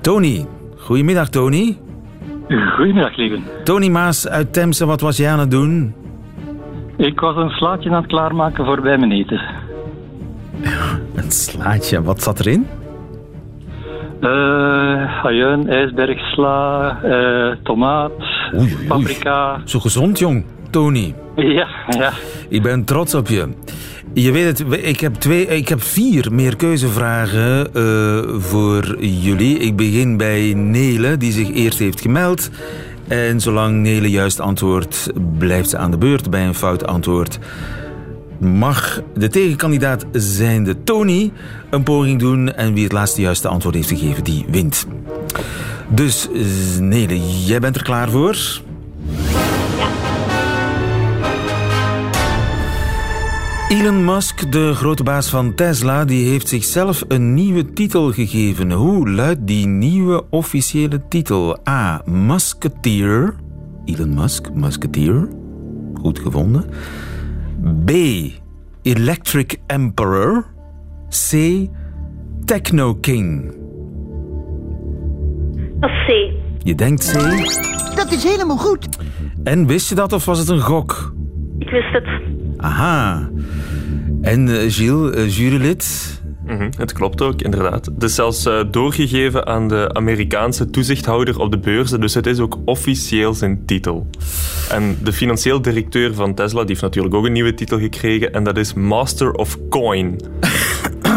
Tony. 0.00 0.46
Goedemiddag, 0.76 1.28
Tony. 1.28 1.78
Goedemiddag, 2.76 3.16
lieve. 3.16 3.38
Tony 3.64 3.88
Maas 3.88 4.28
uit 4.28 4.52
Temse, 4.52 4.86
wat 4.86 5.00
was 5.00 5.16
jij 5.16 5.30
aan 5.30 5.38
het 5.38 5.50
doen? 5.50 5.94
Ik 6.96 7.20
was 7.20 7.36
een 7.36 7.50
slaatje 7.50 7.90
aan 7.90 7.96
het 7.96 8.06
klaarmaken 8.06 8.64
voor 8.64 8.80
bij 8.80 8.98
mijn 8.98 9.12
eten. 9.12 9.40
Een 11.14 11.30
slaatje, 11.30 12.02
wat 12.02 12.22
zat 12.22 12.40
erin? 12.40 12.66
Uh, 14.20 15.24
ajuin, 15.24 15.68
ijsbergsla, 15.68 16.98
uh, 17.04 17.56
tomaat, 17.62 18.12
oei, 18.54 18.74
oei, 18.74 18.86
paprika. 18.86 19.60
Zo 19.64 19.78
gezond, 19.78 20.18
jong, 20.18 20.44
Tony. 20.70 21.14
Ja, 21.36 21.66
ja. 21.88 22.12
Ik 22.48 22.62
ben 22.62 22.84
trots 22.84 23.14
op 23.14 23.28
je. 23.28 23.48
Je 24.12 24.32
weet 24.32 24.58
het, 24.58 24.82
ik 24.82 25.00
heb, 25.00 25.14
twee, 25.14 25.46
ik 25.46 25.68
heb 25.68 25.82
vier 25.82 26.32
meerkeuzevragen 26.32 27.74
eh 27.74 28.18
voor 28.38 28.96
jullie. 29.04 29.58
Ik 29.58 29.76
begin 29.76 30.16
bij 30.16 30.52
Nele, 30.54 31.16
die 31.16 31.32
zich 31.32 31.50
eerst 31.50 31.78
heeft 31.78 32.00
gemeld. 32.00 32.50
En 33.08 33.40
zolang 33.40 33.82
Nele 33.82 34.10
juist 34.10 34.40
antwoordt, 34.40 35.10
blijft 35.38 35.68
ze 35.68 35.76
aan 35.76 35.90
de 35.90 35.98
beurt. 35.98 36.30
Bij 36.30 36.46
een 36.46 36.54
fout 36.54 36.86
antwoord 36.86 37.38
mag 38.38 39.02
de 39.14 39.28
tegenkandidaat 39.28 40.04
zijnde 40.12 40.82
Tony 40.84 41.32
een 41.70 41.82
poging 41.82 42.18
doen. 42.18 42.54
En 42.54 42.74
wie 42.74 42.82
het 42.82 42.92
laatste 42.92 43.20
juiste 43.20 43.48
antwoord 43.48 43.74
heeft 43.74 43.88
gegeven, 43.88 44.24
die 44.24 44.44
wint. 44.50 44.86
Dus 45.88 46.28
Nele, 46.80 47.44
jij 47.44 47.60
bent 47.60 47.76
er 47.76 47.82
klaar 47.82 48.10
voor? 48.10 48.60
Elon 53.68 54.04
Musk, 54.04 54.52
de 54.52 54.74
grote 54.74 55.02
baas 55.02 55.30
van 55.30 55.54
Tesla, 55.54 56.04
die 56.04 56.28
heeft 56.28 56.48
zichzelf 56.48 57.04
een 57.08 57.34
nieuwe 57.34 57.72
titel 57.72 58.12
gegeven. 58.12 58.70
Hoe 58.70 59.10
luidt 59.10 59.46
die 59.46 59.66
nieuwe 59.66 60.24
officiële 60.30 61.08
titel? 61.08 61.58
A. 61.68 62.02
Musketeer. 62.04 63.34
Elon 63.84 64.14
Musk, 64.14 64.52
Musketeer. 64.54 65.28
Goed 65.94 66.18
gevonden. 66.18 66.64
B. 67.84 67.90
Electric 68.82 69.56
Emperor. 69.66 70.46
C. 71.30 71.36
Techno 72.44 72.94
King. 72.94 73.54
Dat 75.80 75.90
is 75.90 76.06
C. 76.06 76.32
Je 76.62 76.74
denkt 76.74 77.12
C. 77.12 77.14
Dat 77.96 78.12
is 78.12 78.24
helemaal 78.24 78.58
goed. 78.58 78.88
En 79.44 79.66
wist 79.66 79.88
je 79.88 79.94
dat 79.94 80.12
of 80.12 80.24
was 80.24 80.38
het 80.38 80.48
een 80.48 80.60
gok? 80.60 81.14
Ik 81.58 81.70
wist 81.70 81.92
het. 81.92 82.37
Aha. 82.58 83.30
En 84.22 84.48
eh, 84.48 84.72
Gilles? 85.28 86.18
Mhm, 86.48 86.70
het 86.76 86.92
klopt 86.92 87.22
ook, 87.22 87.42
inderdaad. 87.42 87.86
Het 87.86 88.02
is 88.02 88.14
zelfs 88.14 88.46
eh, 88.46 88.60
doorgegeven 88.70 89.46
aan 89.46 89.68
de 89.68 89.90
Amerikaanse 89.92 90.70
toezichthouder 90.70 91.38
op 91.38 91.50
de 91.50 91.58
beurzen, 91.58 92.00
dus 92.00 92.14
het 92.14 92.26
is 92.26 92.38
ook 92.38 92.58
officieel 92.64 93.34
zijn 93.34 93.64
titel. 93.66 94.06
En 94.70 94.98
de 95.02 95.12
financieel 95.12 95.62
directeur 95.62 96.14
van 96.14 96.34
Tesla 96.34 96.60
die 96.60 96.68
heeft 96.68 96.82
natuurlijk 96.82 97.14
ook 97.14 97.24
een 97.24 97.32
nieuwe 97.32 97.54
titel 97.54 97.78
gekregen 97.78 98.32
en 98.32 98.44
dat 98.44 98.56
is 98.56 98.74
Master 98.74 99.32
of 99.32 99.58
Coin. 99.68 100.16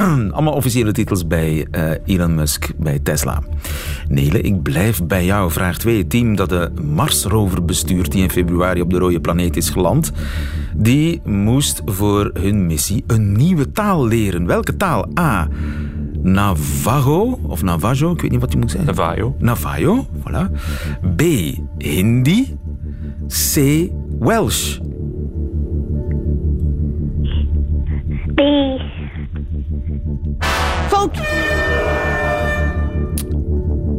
Allemaal 0.32 0.54
officiële 0.54 0.92
titels 0.92 1.28
bij 1.28 1.68
eh, 1.72 1.92
Elon 2.06 2.36
Musk 2.36 2.72
bij 2.78 3.00
Tesla. 3.00 3.44
Nele, 4.08 4.42
ik 4.42 4.62
blijf 4.62 5.04
bij 5.04 5.26
jou. 5.26 5.52
Vraag 5.52 5.78
2. 5.78 5.98
Het 5.98 6.10
team 6.10 6.36
dat 6.36 6.50
de 6.50 6.72
Mars-rover 6.94 7.66
bestuurt, 7.66 8.12
die 8.12 8.24
in 8.24 8.30
februari 8.30 8.82
op 8.82 8.90
de 8.90 8.98
rode 8.98 9.20
planeet 9.20 9.58
is 9.58 9.70
geland, 9.70 10.12
die 10.76 11.22
moest 11.26 11.82
voor 11.86 12.32
hun 12.34 12.66
missie 12.66 13.04
een 13.08 13.32
nieuwe 13.32 13.72
taal 13.72 14.08
leren. 14.08 14.46
Welke 14.46 14.78
taal? 14.78 15.10
A. 15.20 15.48
Navajo, 16.22 17.40
of 17.44 17.64
Navajo, 17.64 18.12
ik 18.12 18.22
weet 18.22 18.32
niet 18.32 18.40
wat 18.40 18.52
je 18.52 18.58
moet 18.58 18.72
zeggen. 18.72 18.96
Navajo. 18.96 19.36
Navajo, 19.40 20.08
voilà. 20.20 20.52
B. 21.16 21.22
Hindi. 21.78 22.58
C. 23.28 23.88
Welsh. 24.20 24.80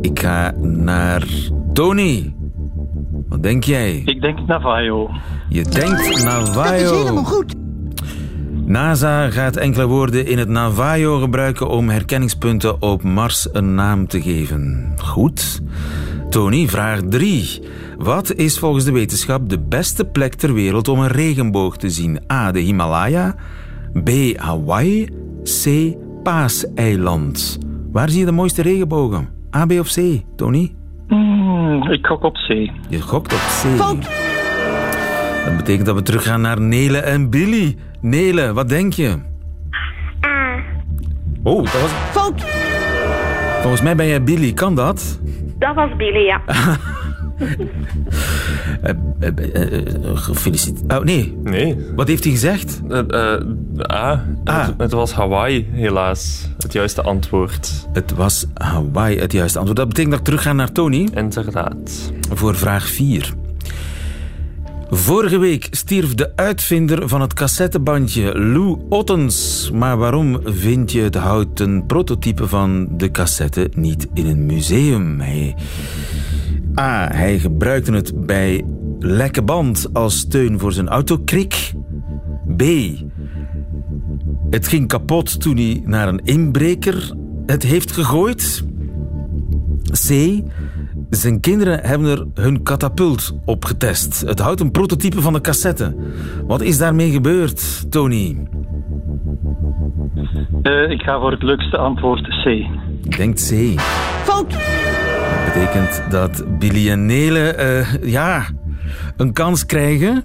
Ik 0.01 0.19
ga 0.19 0.53
naar 0.61 1.27
Tony. 1.73 2.35
Wat 3.29 3.43
denk 3.43 3.65
jij? 3.65 4.03
Ik 4.05 4.21
denk 4.21 4.47
Navajo. 4.47 5.11
Je 5.49 5.63
denkt 5.63 6.25
Navajo. 6.25 6.83
Dat 6.83 6.93
is 6.93 6.99
helemaal 6.99 7.25
goed. 7.25 7.55
NASA 8.65 9.31
gaat 9.31 9.57
enkele 9.57 9.87
woorden 9.87 10.27
in 10.27 10.39
het 10.39 10.49
Navajo 10.49 11.19
gebruiken 11.19 11.69
om 11.69 11.89
herkenningspunten 11.89 12.83
op 12.83 13.03
Mars 13.03 13.49
een 13.53 13.75
naam 13.75 14.07
te 14.07 14.23
geven. 14.23 14.93
Goed. 14.97 15.63
Tony, 16.31 16.69
vraag 16.69 17.01
3. 17.09 17.63
Wat 17.99 18.35
is 18.35 18.59
volgens 18.59 18.85
de 18.85 18.93
wetenschap 18.93 19.49
de 19.49 19.59
beste 19.59 20.05
plek 20.05 20.35
ter 20.35 20.55
wereld 20.55 20.89
om 20.89 20.99
een 20.99 21.09
regenboog 21.09 21.77
te 21.77 21.91
zien? 21.91 22.21
A. 22.33 22.53
De 22.53 22.61
Himalaya. 22.61 23.35
B. 24.05 24.11
Hawaii. 24.37 25.09
C. 25.43 25.95
Paaseiland. 26.23 27.59
Waar 27.93 28.09
zie 28.09 28.19
je 28.19 28.25
de 28.25 28.33
mooiste 28.33 28.63
regenbogen? 28.63 29.29
A, 29.57 29.67
B 29.67 29.71
of 29.73 29.93
C, 29.93 30.01
Tony? 30.37 30.75
Hmm, 31.09 31.91
ik 31.91 32.07
gok 32.07 32.23
op 32.23 32.35
C. 32.35 32.49
Je 32.89 33.01
gokt 33.01 33.33
op 33.33 33.39
C. 33.39 33.79
Dat 35.45 35.57
betekent 35.57 35.87
dat 35.87 35.95
we 35.95 36.03
teruggaan 36.03 36.41
naar 36.41 36.61
Nele 36.61 36.99
en 36.99 37.31
Billy. 37.31 37.77
Nele, 38.01 38.53
wat 38.53 38.69
denk 38.69 38.93
je? 38.93 39.19
A. 40.27 40.59
Oh, 41.43 41.63
dat 41.63 41.81
was... 41.81 41.91
Fout. 41.91 42.41
Volgens 43.61 43.83
mij 43.83 43.97
ben 43.97 44.07
jij 44.07 44.23
Billy. 44.23 44.53
Kan 44.53 44.75
dat? 44.75 45.21
Dat 45.59 45.75
was 45.75 45.97
Billy, 45.97 46.25
ja. 46.25 46.41
Eh, 48.83 48.95
eh, 49.21 49.75
eh, 49.75 50.17
Gefeliciteerd. 50.17 50.93
Oh, 50.93 51.05
nee. 51.05 51.37
Nee. 51.43 51.77
Wat 51.97 52.09
heeft 52.09 52.25
hij 52.25 52.33
gezegd? 52.33 52.81
Eh, 52.89 52.99
eh, 52.99 53.41
A. 53.93 54.27
Het, 54.45 54.75
het 54.79 54.93
was 54.93 55.13
Hawaii, 55.13 55.69
helaas. 55.73 56.49
Het 56.59 56.73
juiste 56.73 57.03
antwoord. 57.03 57.89
Het 57.93 58.15
was 58.15 58.47
Hawaii, 58.55 59.19
het 59.19 59.33
juiste 59.33 59.59
antwoord. 59.59 59.79
Dat 59.79 59.89
betekent 59.89 60.11
dat 60.11 60.21
ik 60.21 60.27
terug 60.27 60.43
ga 60.43 60.53
naar 60.53 60.73
Tony. 60.73 61.09
Inderdaad. 61.15 62.13
Voor 62.31 62.55
vraag 62.55 62.89
4. 62.89 63.35
Vorige 64.95 65.39
week 65.39 65.67
stierf 65.71 66.15
de 66.15 66.33
uitvinder 66.37 67.09
van 67.09 67.21
het 67.21 67.35
cassettebandje 67.35 68.39
Lou 68.39 68.79
Ottens. 68.89 69.71
Maar 69.75 69.97
waarom 69.97 70.41
vind 70.45 70.93
je 70.93 71.01
het 71.01 71.15
houten 71.15 71.87
prototype 71.87 72.49
van 72.49 72.89
de 72.91 73.11
cassette 73.11 73.71
niet 73.75 74.09
in 74.15 74.27
een 74.27 74.47
museum? 74.47 75.21
Hij... 75.21 75.55
A. 76.79 77.09
Hij 77.13 77.39
gebruikte 77.39 77.93
het 77.93 78.27
bij 78.27 78.65
lekke 78.99 79.43
band 79.43 79.89
als 79.93 80.19
steun 80.19 80.59
voor 80.59 80.73
zijn 80.73 80.89
autokrik. 80.89 81.73
B. 82.57 82.63
Het 84.51 84.69
ging 84.69 84.89
kapot 84.89 85.41
toen 85.41 85.57
hij 85.57 85.83
naar 85.85 86.09
een 86.09 86.21
inbreker 86.25 87.15
het 87.47 87.63
heeft 87.63 87.93
gegooid. 87.93 88.65
C. 89.91 90.41
Zijn 91.11 91.41
kinderen 91.41 91.81
hebben 91.81 92.09
er 92.09 92.27
hun 92.35 92.63
katapult 92.63 93.39
op 93.45 93.65
getest. 93.65 94.21
Het 94.21 94.39
houdt 94.39 94.61
een 94.61 94.71
prototype 94.71 95.21
van 95.21 95.33
de 95.33 95.41
cassette. 95.41 95.97
Wat 96.47 96.61
is 96.61 96.79
daarmee 96.79 97.11
gebeurd, 97.11 97.91
Tony? 97.91 98.37
Eh, 100.63 100.91
ik 100.91 101.03
ga 101.03 101.21
voor 101.21 101.31
het 101.31 101.43
leukste 101.43 101.77
antwoord 101.77 102.29
C. 102.45 102.47
Ik 103.05 103.17
denk 103.17 103.35
C. 103.35 103.81
Fout. 104.25 104.82
Dat 105.53 105.61
betekent 105.61 106.11
dat 106.11 106.59
Billy 106.59 106.91
en 106.91 107.07
Nele 107.07 107.49
eh, 107.49 108.03
ja, 108.03 108.47
een 109.17 109.33
kans 109.33 109.67
krijgen. 109.67 110.25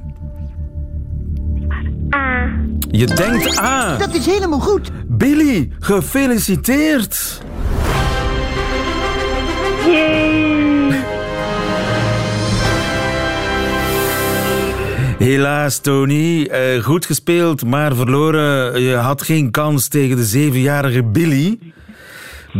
A. 2.16 2.50
Je 2.92 3.06
denkt 3.06 3.60
A. 3.60 3.98
Dat 3.98 4.16
is 4.16 4.26
helemaal 4.26 4.60
goed. 4.60 4.92
Billy, 5.08 5.72
gefeliciteerd. 5.80 7.42
Helaas, 15.18 15.80
Tony. 15.80 16.44
Eh, 16.44 16.84
goed 16.84 17.06
gespeeld, 17.06 17.66
maar 17.66 17.96
verloren. 17.96 18.82
Je 18.82 18.96
had 18.96 19.22
geen 19.22 19.52
kans 19.52 19.88
tegen 19.88 20.16
de 20.16 20.26
zevenjarige 20.26 21.04
Billy. 21.04 21.60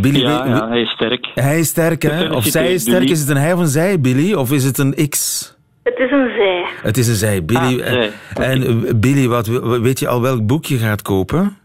Billy 0.02 0.20
Ja, 0.22 0.68
hij 0.70 0.82
is 0.82 0.90
sterk. 0.90 1.28
Hij 1.34 1.60
is 1.60 1.68
sterk, 1.68 2.02
hè? 2.02 2.30
Of 2.30 2.44
zij 2.44 2.74
is 2.74 2.82
sterk. 2.82 3.10
Is 3.10 3.20
het 3.20 3.30
een 3.30 3.38
hij 3.38 3.54
of 3.54 3.60
een 3.60 3.68
zij, 3.68 4.00
Billy? 4.00 4.34
Of 4.34 4.52
is 4.52 4.64
het 4.64 4.78
een 4.78 5.10
X? 5.10 5.46
Het 5.84 5.98
is 5.98 6.12
een 6.12 6.30
zij. 6.38 6.66
Het 6.82 6.98
is 6.98 7.08
een 7.08 7.16
zij. 7.16 7.46
Billy, 7.46 7.82
Ah, 7.82 7.88
zij. 7.88 8.12
En 8.34 8.64
eh, 8.64 8.94
Billy, 8.96 9.28
wat, 9.28 9.48
weet 9.82 10.00
je 10.00 10.08
al 10.08 10.22
welk 10.22 10.46
boek 10.46 10.66
je 10.66 10.78
gaat 10.78 11.02
kopen? 11.02 11.58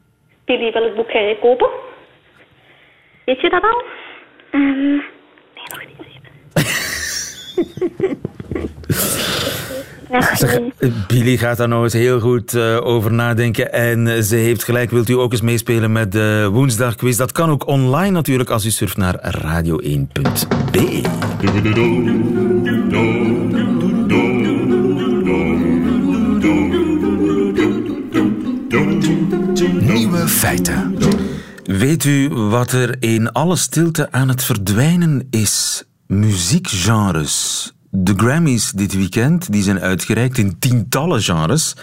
Billy, 0.45 0.73
welk 0.73 0.95
boek 0.95 1.11
ga 1.11 1.19
je 1.19 1.37
kopen? 1.41 1.69
Weet 3.25 3.41
je 3.41 3.51
dat 3.51 3.63
al? 3.63 3.83
Ehm, 4.51 4.91
nee, 4.91 5.03
nog 5.69 5.85
niet 5.87 5.99
even. 6.07 6.21
Zeg, 10.21 10.59
Billy 11.07 11.37
gaat 11.37 11.57
daar 11.57 11.69
nog 11.69 11.83
eens 11.83 11.93
heel 11.93 12.21
goed 12.21 12.55
eh, 12.55 12.79
over 12.83 13.13
nadenken. 13.13 13.73
En 13.73 14.07
eh, 14.07 14.23
ze 14.23 14.37
heeft 14.37 14.65
gelijk. 14.65 14.91
Wilt 14.91 15.09
u 15.09 15.13
ook 15.13 15.33
eens 15.33 15.41
meespelen 15.41 15.93
met 15.93 16.13
de 16.13 16.49
woensdagquiz? 16.53 17.17
Dat 17.17 17.33
kan 17.33 17.51
ook 17.51 17.67
online 17.67 18.11
natuurlijk 18.11 18.51
als 18.51 18.65
u 18.65 18.71
surft 18.71 18.97
naar 18.97 19.35
radio1.be. 19.37 21.01
Nieuwe 29.81 30.29
feiten. 30.29 30.97
Weet 31.65 32.05
u 32.05 32.29
wat 32.29 32.73
er 32.73 32.97
in 33.01 33.33
alle 33.33 33.57
stilte 33.57 34.13
aan 34.13 34.29
het 34.29 34.45
verdwijnen 34.45 35.27
is? 35.31 35.85
Muziekgenres. 36.07 37.73
De 37.95 38.13
Grammys 38.17 38.71
dit 38.71 38.95
weekend 38.95 39.53
die 39.53 39.63
zijn 39.63 39.81
uitgereikt 39.81 40.39
in 40.39 40.59
tientallen 40.59 41.23
genres. 41.23 41.77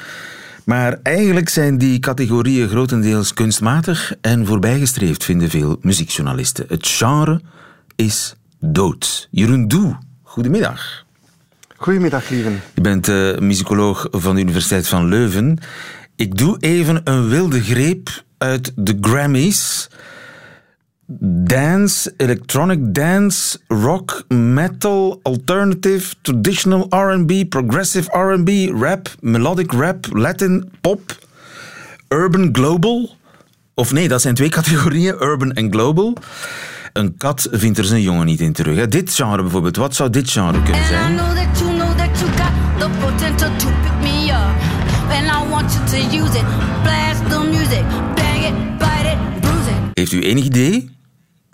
Maar 0.65 0.99
eigenlijk 1.03 1.49
zijn 1.49 1.77
die 1.77 1.99
categorieën 1.99 2.67
grotendeels 2.67 3.33
kunstmatig 3.33 4.13
en 4.21 4.45
voorbijgestreefd, 4.45 5.23
vinden 5.23 5.49
veel 5.49 5.77
muziekjournalisten. 5.81 6.65
Het 6.67 6.87
genre 6.87 7.41
is 7.95 8.35
dood. 8.59 9.27
Jeroen 9.31 9.67
Doe, 9.67 9.97
goedemiddag. 10.23 11.05
Goedemiddag, 11.75 12.29
lieven. 12.29 12.61
Je 12.73 12.81
bent 12.81 13.07
uh, 13.07 13.37
muzikoloog 13.37 14.07
van 14.11 14.35
de 14.35 14.41
Universiteit 14.41 14.87
van 14.87 15.07
Leuven. 15.07 15.57
Ik 16.15 16.37
doe 16.37 16.57
even 16.59 17.01
een 17.03 17.27
wilde 17.27 17.61
greep 17.61 18.23
uit 18.37 18.71
de 18.75 18.97
Grammys. 19.01 19.89
Dance, 21.17 22.13
electronic 22.17 22.93
dance, 22.93 23.57
rock, 23.67 24.23
metal, 24.27 25.19
alternative, 25.23 26.15
traditional 26.21 26.87
R&B, 26.89 27.49
progressive 27.49 28.09
R&B, 28.11 28.49
rap, 28.81 29.09
melodic 29.19 29.71
rap, 29.71 30.05
Latin, 30.11 30.71
pop, 30.81 31.17
urban, 32.09 32.49
global. 32.51 33.09
Of 33.73 33.91
nee, 33.91 34.07
dat 34.07 34.21
zijn 34.21 34.35
twee 34.35 34.49
categorieën, 34.59 35.15
urban 35.19 35.51
en 35.53 35.71
global. 35.71 36.13
Een 36.93 37.17
kat 37.17 37.47
vindt 37.51 37.77
er 37.77 37.85
zijn 37.85 38.01
jongen 38.01 38.25
niet 38.25 38.39
in 38.39 38.53
terug. 38.53 38.87
Dit 38.87 39.13
genre 39.13 39.41
bijvoorbeeld, 39.41 39.75
wat 39.75 39.95
zou 39.95 40.09
dit 40.09 40.29
genre 40.29 40.63
kunnen 40.63 40.85
zijn? 40.85 41.15
Heeft 49.93 50.11
u 50.11 50.21
enig 50.21 50.43
idee? 50.43 50.97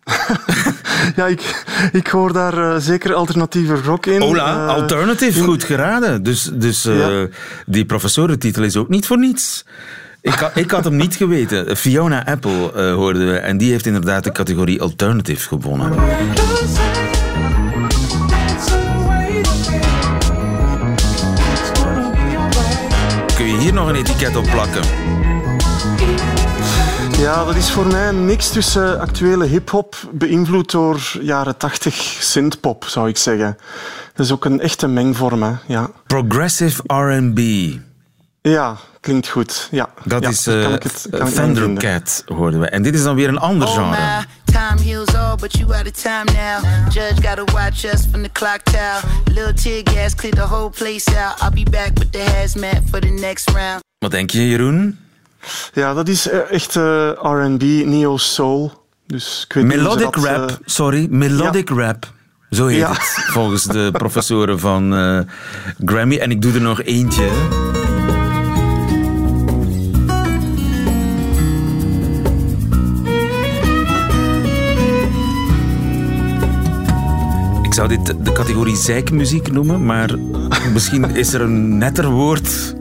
ja, 1.16 1.28
ik, 1.28 1.66
ik 1.92 2.08
hoor 2.08 2.34
daar 2.34 2.58
uh, 2.58 2.76
zeker 2.78 3.14
alternatieve 3.14 3.76
rock 3.76 4.06
in. 4.06 4.22
Hola, 4.22 4.54
uh, 4.54 4.68
alternative, 4.68 5.44
goed 5.44 5.64
geraden. 5.64 6.24
Dus, 6.24 6.50
dus 6.54 6.84
ja. 6.84 7.28
die 7.66 7.86
professorentitel 7.86 8.64
is 8.64 8.76
ook 8.76 8.90
niet 8.90 9.06
voor 9.06 9.18
niets. 9.18 9.66
Ik, 10.22 10.34
had, 10.34 10.52
ik 10.56 10.72
had 10.72 10.84
hem 10.84 10.96
niet 10.96 11.16
geweten. 11.16 11.78
Fiona 11.78 12.26
Apple 12.26 12.92
hoorden 12.92 13.28
we 13.28 13.38
en 13.38 13.58
die 13.58 13.72
heeft 13.72 13.86
inderdaad 13.86 14.24
de 14.24 14.32
categorie 14.32 14.82
alternative 14.82 15.48
gewonnen. 15.48 15.92
Kun 23.36 23.48
je 23.48 23.58
hier 23.58 23.74
nog 23.74 23.88
een 23.88 23.96
etiket 23.96 24.36
op 24.36 24.44
plakken? 24.52 24.82
Ja, 27.18 27.46
dat 27.46 27.56
is 27.56 27.72
voor 27.72 27.88
mij 27.88 28.08
een 28.08 28.26
mix 28.26 28.50
tussen 28.50 29.00
actuele 29.00 29.46
hip-hop, 29.46 29.96
beïnvloed 30.12 30.72
door 30.72 31.18
jaren 31.22 31.58
80 31.58 31.96
synthpop, 32.20 32.86
zou 32.88 33.10
ik 33.10 33.18
zeggen. 33.18 33.58
Dat 34.14 34.26
is 34.26 34.32
ook 34.32 34.46
een 34.46 34.60
echte 34.60 34.88
mengvorm, 34.88 35.44
hè? 35.44 35.52
Ja. 35.68 35.90
Progressive 36.08 36.82
RB. 36.86 37.40
Ja, 38.42 38.78
klinkt 39.00 39.28
goed. 39.28 39.68
Ja. 39.72 39.90
Dat 40.04 40.24
ja, 40.24 40.30
is 40.30 40.48
uh, 40.48 40.74
Thundercat, 41.26 42.24
hoorden 42.26 42.60
we. 42.60 42.70
En 42.70 42.84
dit 42.84 42.96
is 42.96 43.04
dan 43.04 43.16
weer 43.16 43.28
een 43.28 43.40
ander 43.40 43.68
genre. 43.68 44.26
Time 44.44 44.82
heals 44.84 45.16
all, 45.16 45.36
but 45.36 45.58
you 45.58 45.74
out 45.74 45.86
of 45.86 45.92
time 45.92 46.26
now. 46.26 46.64
Judge 46.94 47.28
gotta 47.28 47.44
watch 47.54 47.94
us 47.94 48.06
from 48.12 48.24
the 48.24 48.30
clock 48.32 48.60
tower. 48.64 49.04
Little 49.26 49.54
tear 49.54 49.82
gas, 49.84 50.16
clear 50.16 50.34
the 50.34 50.42
whole 50.42 50.70
place 50.70 51.18
out. 51.18 51.42
I'll 51.42 51.64
be 51.64 51.70
back 51.72 51.92
with 51.94 52.12
the 52.12 52.24
hazmat 52.36 52.90
for 52.90 53.00
the 53.00 53.10
next 53.10 53.52
round. 53.52 53.84
Wat 54.00 54.12
denk 54.12 54.32
je, 54.32 54.50
Jeroen? 54.50 55.05
Ja, 55.74 55.94
dat 55.94 56.08
is 56.08 56.30
echt 56.30 56.76
uh, 56.76 57.10
R&B, 57.10 57.62
neo 57.86 58.18
soul. 58.18 58.84
Dus 59.08 59.46
ik 59.48 59.54
weet 59.54 59.66
melodic 59.66 60.14
dat, 60.14 60.24
rap, 60.24 60.50
uh... 60.50 60.56
sorry, 60.66 61.08
melodic 61.10 61.70
ja. 61.70 61.76
rap. 61.76 62.14
Zo 62.50 62.68
heet 62.68 62.78
ja. 62.78 62.92
het 62.92 63.26
volgens 63.32 63.64
de 63.64 63.90
professoren 64.04 64.60
van 64.60 64.94
uh, 64.94 65.20
Grammy. 65.86 66.18
En 66.18 66.32
ik 66.32 66.42
doe 66.42 66.54
er 66.54 66.62
nog 66.62 66.82
eentje. 66.82 67.24
Ik 77.64 77.74
zou 77.74 77.88
dit 77.88 78.06
de 78.26 78.32
categorie 78.32 78.76
zeikmuziek 78.76 79.52
noemen, 79.52 79.86
maar 79.86 80.18
misschien 80.74 81.16
is 81.16 81.34
er 81.34 81.42
een 81.42 81.78
netter 81.78 82.10
woord 82.10 82.76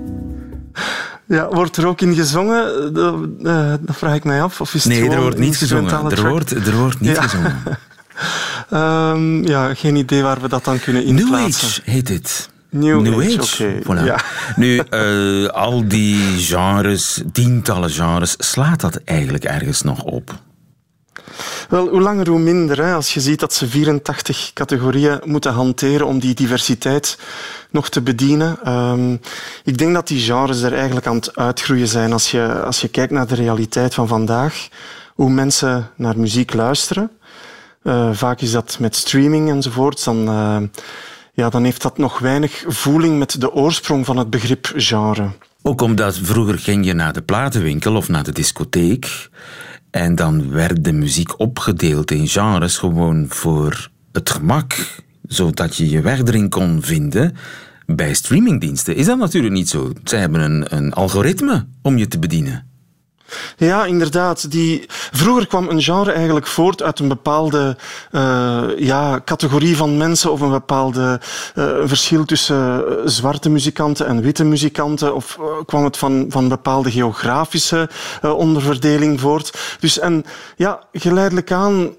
ja, 1.26 1.48
wordt 1.48 1.76
er 1.76 1.86
ook 1.86 2.00
in 2.00 2.14
gezongen? 2.14 2.94
Dat, 2.94 3.14
uh, 3.40 3.74
dat 3.80 3.96
vraag 3.96 4.14
ik 4.14 4.24
mij 4.24 4.42
af. 4.42 4.60
Of 4.60 4.74
is 4.74 4.84
het 4.84 4.92
nee, 4.92 5.10
er 5.10 5.20
wordt 5.20 5.38
niet 5.38 5.56
gezongen. 5.56 6.10
Er 6.10 6.28
wordt, 6.28 6.50
er 6.50 6.76
wordt 6.76 7.00
niet 7.00 7.16
ja. 7.16 7.22
gezongen. 7.22 7.62
um, 8.72 9.46
ja, 9.54 9.74
geen 9.74 9.96
idee 9.96 10.22
waar 10.22 10.40
we 10.40 10.48
dat 10.48 10.64
dan 10.64 10.80
kunnen 10.80 11.04
inplaatsen. 11.04 11.36
New 11.36 11.46
Age 11.46 11.80
heet 11.84 12.06
dit. 12.06 12.52
New, 12.70 13.00
New 13.00 13.20
Age, 13.20 13.40
Age. 13.40 13.64
Okay. 13.64 13.82
Voilà. 13.82 14.04
Ja. 14.04 14.20
Nu, 14.56 14.82
uh, 14.90 15.48
al 15.48 15.88
die 15.88 16.18
genres, 16.38 17.22
tientallen 17.32 17.90
genres, 17.90 18.34
slaat 18.38 18.80
dat 18.80 19.00
eigenlijk 19.04 19.44
ergens 19.44 19.82
nog 19.82 20.02
op? 20.02 20.34
Wel, 21.68 21.88
hoe 21.88 22.00
langer 22.00 22.28
hoe 22.28 22.38
minder. 22.38 22.84
Hè. 22.84 22.94
Als 22.94 23.14
je 23.14 23.20
ziet 23.20 23.40
dat 23.40 23.52
ze 23.52 23.68
84 23.68 24.50
categorieën 24.52 25.20
moeten 25.24 25.52
hanteren 25.52 26.06
om 26.06 26.18
die 26.18 26.34
diversiteit 26.34 27.18
nog 27.70 27.88
te 27.88 28.00
bedienen. 28.00 28.72
Um, 28.72 29.20
ik 29.64 29.78
denk 29.78 29.94
dat 29.94 30.08
die 30.08 30.20
genres 30.20 30.62
er 30.62 30.74
eigenlijk 30.74 31.06
aan 31.06 31.16
het 31.16 31.36
uitgroeien 31.36 31.88
zijn. 31.88 32.12
Als 32.12 32.30
je, 32.30 32.62
als 32.62 32.80
je 32.80 32.88
kijkt 32.88 33.12
naar 33.12 33.26
de 33.26 33.34
realiteit 33.34 33.94
van 33.94 34.08
vandaag, 34.08 34.68
hoe 35.14 35.30
mensen 35.30 35.90
naar 35.96 36.18
muziek 36.18 36.54
luisteren. 36.54 37.10
Uh, 37.82 38.08
vaak 38.12 38.40
is 38.40 38.50
dat 38.50 38.76
met 38.80 38.96
streaming 38.96 39.50
enzovoort. 39.50 40.04
Dan, 40.04 40.28
uh, 40.28 40.56
ja, 41.32 41.48
dan 41.48 41.64
heeft 41.64 41.82
dat 41.82 41.98
nog 41.98 42.18
weinig 42.18 42.64
voeling 42.66 43.18
met 43.18 43.40
de 43.40 43.52
oorsprong 43.52 44.06
van 44.06 44.16
het 44.16 44.30
begrip 44.30 44.72
genre. 44.76 45.30
Ook 45.62 45.80
omdat 45.80 46.18
vroeger 46.22 46.58
ging 46.58 46.84
je 46.84 46.92
naar 46.92 47.12
de 47.12 47.22
platenwinkel 47.22 47.96
of 47.96 48.08
naar 48.08 48.24
de 48.24 48.32
discotheek. 48.32 49.28
En 49.94 50.14
dan 50.14 50.50
werd 50.50 50.84
de 50.84 50.92
muziek 50.92 51.40
opgedeeld 51.40 52.10
in 52.10 52.28
genres 52.28 52.76
gewoon 52.78 53.26
voor 53.28 53.90
het 54.12 54.30
gemak, 54.30 55.02
zodat 55.26 55.76
je 55.76 55.90
je 55.90 56.00
weg 56.00 56.18
erin 56.18 56.48
kon 56.48 56.82
vinden. 56.82 57.36
Bij 57.86 58.14
streamingdiensten 58.14 58.96
is 58.96 59.06
dat 59.06 59.18
natuurlijk 59.18 59.54
niet 59.54 59.68
zo. 59.68 59.92
Zij 60.04 60.18
hebben 60.20 60.40
een, 60.40 60.76
een 60.76 60.92
algoritme 60.92 61.66
om 61.82 61.96
je 61.96 62.08
te 62.08 62.18
bedienen. 62.18 62.66
Ja, 63.56 63.84
inderdaad. 63.84 64.50
Die, 64.50 64.84
vroeger 64.88 65.46
kwam 65.46 65.68
een 65.68 65.82
genre 65.82 66.12
eigenlijk 66.12 66.46
voort 66.46 66.82
uit 66.82 66.98
een 66.98 67.08
bepaalde 67.08 67.76
uh, 68.12 68.62
ja, 68.76 69.20
categorie 69.24 69.76
van 69.76 69.96
mensen 69.96 70.32
of 70.32 70.40
een 70.40 70.50
bepaalde 70.50 71.20
uh, 71.54 71.74
verschil 71.84 72.24
tussen 72.24 72.84
zwarte 73.04 73.50
muzikanten 73.50 74.06
en 74.06 74.20
witte 74.20 74.44
muzikanten. 74.44 75.14
Of 75.14 75.38
kwam 75.66 75.84
het 75.84 75.96
van, 75.96 76.26
van 76.28 76.48
bepaalde 76.48 76.90
geografische 76.90 77.88
onderverdeling 78.22 79.20
voort. 79.20 79.76
Dus 79.80 79.98
en 79.98 80.24
ja, 80.56 80.80
geleidelijk 80.92 81.52
aan 81.52 81.94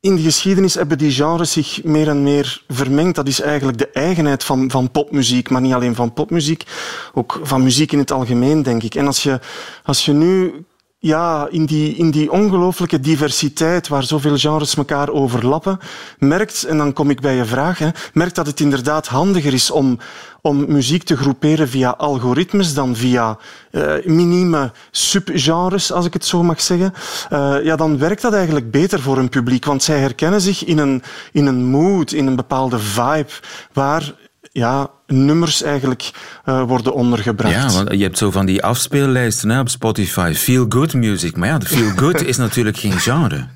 in 0.00 0.16
de 0.16 0.22
geschiedenis 0.22 0.74
hebben 0.74 0.98
die 0.98 1.10
genres 1.10 1.52
zich 1.52 1.84
meer 1.84 2.08
en 2.08 2.22
meer 2.22 2.62
vermengd. 2.68 3.14
Dat 3.14 3.28
is 3.28 3.40
eigenlijk 3.40 3.78
de 3.78 3.90
eigenheid 3.90 4.44
van, 4.44 4.70
van 4.70 4.90
popmuziek, 4.90 5.50
maar 5.50 5.60
niet 5.60 5.72
alleen 5.72 5.94
van 5.94 6.12
popmuziek, 6.12 6.64
ook 7.12 7.40
van 7.42 7.62
muziek 7.62 7.92
in 7.92 7.98
het 7.98 8.12
algemeen, 8.12 8.62
denk 8.62 8.82
ik. 8.82 8.94
En 8.94 9.06
als 9.06 9.22
je, 9.22 9.40
als 9.84 10.04
je 10.04 10.12
nu 10.12 10.64
ja, 11.02 11.48
in 11.50 11.66
die, 11.66 11.96
in 11.96 12.10
die 12.10 12.30
ongelooflijke 12.30 13.00
diversiteit 13.00 13.88
waar 13.88 14.02
zoveel 14.02 14.36
genres 14.36 14.76
elkaar 14.76 15.08
overlappen, 15.08 15.78
merkt, 16.18 16.64
en 16.64 16.76
dan 16.78 16.92
kom 16.92 17.10
ik 17.10 17.20
bij 17.20 17.34
je 17.34 17.44
vraag, 17.44 17.78
hè, 17.78 17.88
merkt 18.12 18.34
dat 18.34 18.46
het 18.46 18.60
inderdaad 18.60 19.06
handiger 19.06 19.52
is 19.52 19.70
om, 19.70 19.98
om 20.40 20.72
muziek 20.72 21.02
te 21.02 21.16
groeperen 21.16 21.68
via 21.68 21.90
algoritmes 21.90 22.74
dan 22.74 22.96
via 22.96 23.38
uh, 23.70 23.92
minieme 24.04 24.72
subgenres, 24.90 25.92
als 25.92 26.06
ik 26.06 26.12
het 26.12 26.24
zo 26.24 26.42
mag 26.42 26.60
zeggen. 26.60 26.94
Uh, 27.32 27.64
ja, 27.64 27.76
dan 27.76 27.98
werkt 27.98 28.22
dat 28.22 28.32
eigenlijk 28.32 28.70
beter 28.70 29.00
voor 29.00 29.18
een 29.18 29.28
publiek, 29.28 29.64
want 29.64 29.82
zij 29.82 29.98
herkennen 29.98 30.40
zich 30.40 30.64
in 30.64 30.78
een, 30.78 31.02
in 31.32 31.46
een 31.46 31.64
mood, 31.64 32.12
in 32.12 32.26
een 32.26 32.36
bepaalde 32.36 32.78
vibe, 32.78 33.30
waar 33.72 34.14
ja, 34.52 34.90
nummers 35.06 35.62
eigenlijk 35.62 36.10
uh, 36.44 36.62
worden 36.62 36.94
ondergebracht. 36.94 37.54
Ja, 37.54 37.70
want 37.70 37.90
je 37.90 38.02
hebt 38.02 38.18
zo 38.18 38.30
van 38.30 38.46
die 38.46 38.62
afspeellijsten 38.62 39.50
hè, 39.50 39.60
op 39.60 39.68
Spotify. 39.68 40.32
Feel 40.36 40.66
good 40.68 40.94
music. 40.94 41.36
Maar 41.36 41.48
ja, 41.48 41.58
de 41.58 41.66
feel 41.66 41.90
good 41.96 42.22
is 42.22 42.36
natuurlijk 42.36 42.76
geen 42.76 42.98
genre. 42.98 43.46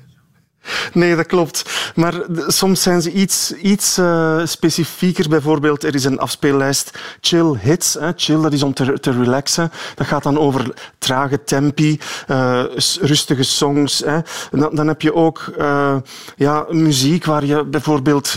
Nee, 0.93 1.15
dat 1.15 1.25
klopt. 1.25 1.91
Maar 1.95 2.13
soms 2.47 2.81
zijn 2.81 3.01
ze 3.01 3.11
iets, 3.11 3.53
iets 3.53 3.97
uh, 3.97 4.41
specifieker. 4.43 5.29
Bijvoorbeeld, 5.29 5.83
er 5.83 5.95
is 5.95 6.03
een 6.03 6.19
afspeellijst 6.19 6.99
chill 7.21 7.57
hits. 7.59 7.93
Hè. 7.93 8.11
Chill, 8.15 8.41
dat 8.41 8.53
is 8.53 8.63
om 8.63 8.73
te, 8.73 8.97
relaxen. 9.01 9.71
Dat 9.95 10.07
gaat 10.07 10.23
dan 10.23 10.39
over 10.39 10.73
trage 10.97 11.43
tempi, 11.43 11.99
uh, 12.27 12.63
rustige 13.01 13.43
songs. 13.43 13.99
Hè. 14.05 14.19
Dan, 14.51 14.75
dan, 14.75 14.87
heb 14.87 15.01
je 15.01 15.13
ook 15.13 15.53
uh, 15.57 15.95
ja, 16.35 16.65
muziek 16.69 17.25
waar 17.25 17.45
je 17.45 17.63
bijvoorbeeld 17.63 18.35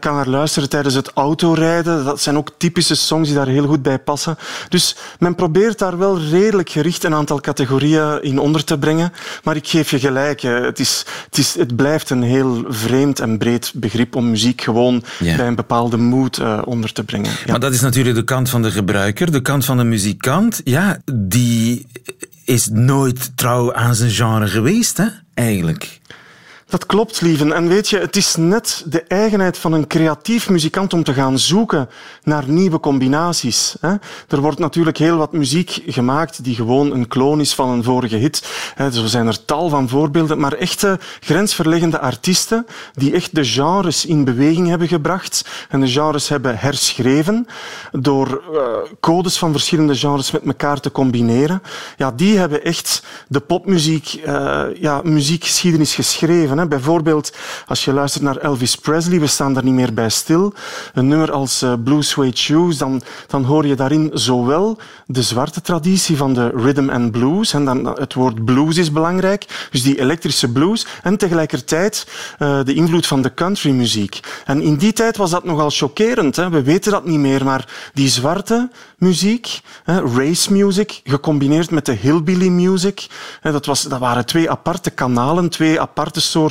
kan 0.00 0.14
naar 0.14 0.28
luisteren 0.28 0.68
tijdens 0.68 0.94
het 0.94 1.10
autorijden. 1.14 2.04
Dat 2.04 2.20
zijn 2.20 2.36
ook 2.36 2.50
typische 2.56 2.94
songs 2.94 3.28
die 3.28 3.36
daar 3.36 3.46
heel 3.46 3.66
goed 3.66 3.82
bij 3.82 3.98
passen. 3.98 4.38
Dus 4.68 4.96
men 5.18 5.34
probeert 5.34 5.78
daar 5.78 5.98
wel 5.98 6.18
redelijk 6.18 6.70
gericht 6.70 7.04
een 7.04 7.14
aantal 7.14 7.40
categorieën 7.40 8.22
in 8.22 8.38
onder 8.38 8.64
te 8.64 8.78
brengen. 8.78 9.12
Maar 9.44 9.56
ik 9.56 9.68
geef 9.68 9.90
je 9.90 9.98
gelijk. 9.98 10.40
Het 10.40 10.78
is, 10.78 11.04
het 11.24 11.38
is 11.38 11.56
het 11.60 11.76
blijft 11.76 12.10
een 12.10 12.22
heel 12.22 12.64
vreemd 12.68 13.20
en 13.20 13.38
breed 13.38 13.72
begrip 13.74 14.16
om 14.16 14.30
muziek 14.30 14.60
gewoon 14.60 15.02
Ja. 15.18 15.36
bij 15.36 15.46
een 15.46 15.54
bepaalde 15.54 15.96
mood 15.96 16.38
eh, 16.38 16.62
onder 16.64 16.92
te 16.92 17.04
brengen. 17.04 17.30
Ja. 17.30 17.50
Maar 17.50 17.60
dat 17.60 17.72
is 17.72 17.80
natuurlijk 17.80 18.16
de 18.16 18.24
kant 18.24 18.48
van 18.48 18.62
de 18.62 18.70
gebruiker. 18.70 19.30
De 19.32 19.42
kant 19.42 19.64
van 19.64 19.76
de 19.76 19.84
muzikant, 19.84 20.60
ja, 20.64 20.98
die 21.12 21.86
is 22.44 22.68
nooit 22.72 23.30
trouw 23.34 23.74
aan 23.74 23.94
zijn 23.94 24.10
genre 24.10 24.46
geweest, 24.48 24.96
hè, 24.96 25.06
eigenlijk. 25.34 26.00
Dat 26.70 26.86
klopt, 26.86 27.20
lieven. 27.20 27.52
En 27.52 27.68
weet 27.68 27.88
je, 27.88 27.98
het 27.98 28.16
is 28.16 28.36
net 28.36 28.84
de 28.86 29.02
eigenheid 29.02 29.58
van 29.58 29.72
een 29.72 29.86
creatief 29.86 30.48
muzikant 30.48 30.92
om 30.92 31.04
te 31.04 31.12
gaan 31.12 31.38
zoeken 31.38 31.88
naar 32.22 32.44
nieuwe 32.46 32.80
combinaties. 32.80 33.74
Er 34.28 34.40
wordt 34.40 34.58
natuurlijk 34.58 34.96
heel 34.96 35.16
wat 35.16 35.32
muziek 35.32 35.82
gemaakt 35.86 36.44
die 36.44 36.54
gewoon 36.54 36.92
een 36.92 37.08
kloon 37.08 37.40
is 37.40 37.54
van 37.54 37.68
een 37.68 37.82
vorige 37.82 38.16
hit. 38.16 38.48
Zo 38.92 39.06
zijn 39.06 39.26
er 39.26 39.44
tal 39.44 39.68
van 39.68 39.88
voorbeelden, 39.88 40.38
maar 40.38 40.52
echte 40.52 40.98
grensverleggende 41.20 42.00
artiesten 42.00 42.66
die 42.92 43.12
echt 43.12 43.34
de 43.34 43.44
genres 43.44 44.06
in 44.06 44.24
beweging 44.24 44.68
hebben 44.68 44.88
gebracht 44.88 45.48
en 45.68 45.80
de 45.80 45.88
genres 45.88 46.28
hebben 46.28 46.58
herschreven 46.58 47.46
door 47.92 48.42
eh, 48.54 48.60
codes 49.00 49.38
van 49.38 49.52
verschillende 49.52 49.96
genres 49.96 50.30
met 50.30 50.42
elkaar 50.46 50.80
te 50.80 50.92
combineren. 50.92 51.62
Ja, 51.96 52.10
die 52.10 52.38
hebben 52.38 52.64
echt 52.64 53.02
de 53.28 53.40
popmuziek, 53.40 54.20
eh, 54.24 54.62
ja, 54.74 55.00
muziekgeschiedenis 55.04 55.94
geschreven. 55.94 56.58
Bijvoorbeeld, 56.68 57.32
als 57.66 57.84
je 57.84 57.92
luistert 57.92 58.24
naar 58.24 58.36
Elvis 58.36 58.76
Presley, 58.76 59.20
we 59.20 59.26
staan 59.26 59.54
daar 59.54 59.64
niet 59.64 59.74
meer 59.74 59.94
bij 59.94 60.08
stil. 60.08 60.52
Een 60.94 61.08
nummer 61.08 61.32
als 61.32 61.62
eh, 61.62 61.72
Blue 61.84 62.02
Suede 62.02 62.36
Shoes, 62.36 62.78
dan, 62.78 63.02
dan 63.26 63.44
hoor 63.44 63.66
je 63.66 63.74
daarin 63.74 64.10
zowel 64.12 64.78
de 65.06 65.22
zwarte 65.22 65.60
traditie 65.60 66.16
van 66.16 66.34
de 66.34 66.48
rhythm 66.48 66.90
and 66.90 67.10
blues, 67.10 67.52
en 67.52 67.64
dan, 67.64 67.86
het 67.86 68.14
woord 68.14 68.44
blues 68.44 68.76
is 68.76 68.92
belangrijk, 68.92 69.68
dus 69.70 69.82
die 69.82 70.00
elektrische 70.00 70.52
blues, 70.52 70.86
en 71.02 71.16
tegelijkertijd 71.16 72.06
eh, 72.38 72.64
de 72.64 72.74
invloed 72.74 73.06
van 73.06 73.22
de 73.22 73.34
countrymuziek. 73.34 74.20
En 74.44 74.60
in 74.62 74.76
die 74.76 74.92
tijd 74.92 75.16
was 75.16 75.30
dat 75.30 75.44
nogal 75.44 75.70
chockerend. 75.70 76.36
Hè. 76.36 76.50
We 76.50 76.62
weten 76.62 76.92
dat 76.92 77.04
niet 77.04 77.18
meer, 77.18 77.44
maar 77.44 77.90
die 77.94 78.08
zwarte 78.08 78.70
muziek, 78.98 79.60
hè, 79.84 80.00
race 80.00 80.52
music, 80.52 81.00
gecombineerd 81.04 81.70
met 81.70 81.86
de 81.86 81.92
hillbilly 81.92 82.48
music, 82.48 83.06
hè, 83.40 83.52
dat, 83.52 83.66
was, 83.66 83.82
dat 83.82 83.98
waren 83.98 84.26
twee 84.26 84.50
aparte 84.50 84.90
kanalen, 84.90 85.48
twee 85.48 85.80
aparte 85.80 86.20
soorten 86.20 86.48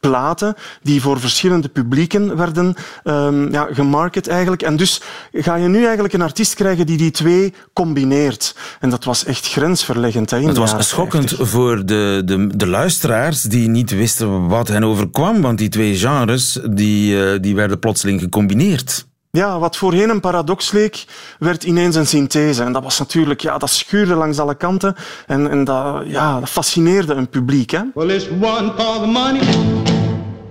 platen, 0.00 0.54
die 0.82 1.00
voor 1.00 1.20
verschillende 1.20 1.68
publieken 1.68 2.36
werden 2.36 2.74
ehm, 3.04 3.52
ja, 3.52 3.68
gemarket 3.70 4.28
eigenlijk. 4.28 4.62
En 4.62 4.76
dus 4.76 5.00
ga 5.32 5.54
je 5.54 5.68
nu 5.68 5.84
eigenlijk 5.84 6.14
een 6.14 6.22
artiest 6.22 6.54
krijgen 6.54 6.86
die 6.86 6.96
die 6.96 7.10
twee 7.10 7.54
combineert. 7.72 8.56
En 8.80 8.90
dat 8.90 9.04
was 9.04 9.24
echt 9.24 9.48
grensverleggend. 9.48 10.30
Hè, 10.30 10.52
de 10.52 10.60
was 10.60 10.88
schokkend 10.88 11.34
voor 11.38 11.86
de, 11.86 12.22
de, 12.24 12.56
de 12.56 12.66
luisteraars 12.66 13.42
die 13.42 13.68
niet 13.68 13.90
wisten 13.90 14.48
wat 14.48 14.68
hen 14.68 14.84
overkwam, 14.84 15.40
want 15.40 15.58
die 15.58 15.68
twee 15.68 15.96
genres 15.96 16.58
die, 16.70 17.24
eh, 17.24 17.40
die 17.40 17.54
werden 17.54 17.78
plotseling 17.78 18.20
gecombineerd. 18.20 19.06
Ja, 19.38 19.58
wat 19.58 19.76
voorheen 19.76 20.08
een 20.10 20.20
paradox 20.20 20.72
leek, 20.72 21.04
werd 21.38 21.64
ineens 21.64 21.96
een 21.96 22.06
synthese. 22.06 22.62
En 22.62 22.72
dat 22.72 22.82
was 22.82 22.98
natuurlijk, 22.98 23.40
ja, 23.40 23.58
dat 23.58 23.70
schuurde 23.70 24.14
langs 24.14 24.38
alle 24.38 24.54
kanten. 24.54 24.94
En, 25.26 25.50
en 25.50 25.64
dat, 25.64 26.02
ja, 26.06 26.40
dat 26.40 26.48
fascineerde 26.48 27.14
een 27.14 27.28
publiek. 27.28 27.70
Hè? 27.70 27.80
Well, 27.94 28.10
it's 28.10 28.28
one 28.28 28.72
for 28.76 29.00
the 29.00 29.06
money, 29.06 29.40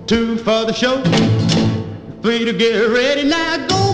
two 0.04 0.36
for 0.44 0.64
the 0.66 0.72
show, 0.74 1.02
three 2.20 2.44
to 2.44 2.58
get 2.58 2.86
ready. 2.86 3.22
Now 3.22 3.68
go, 3.68 3.91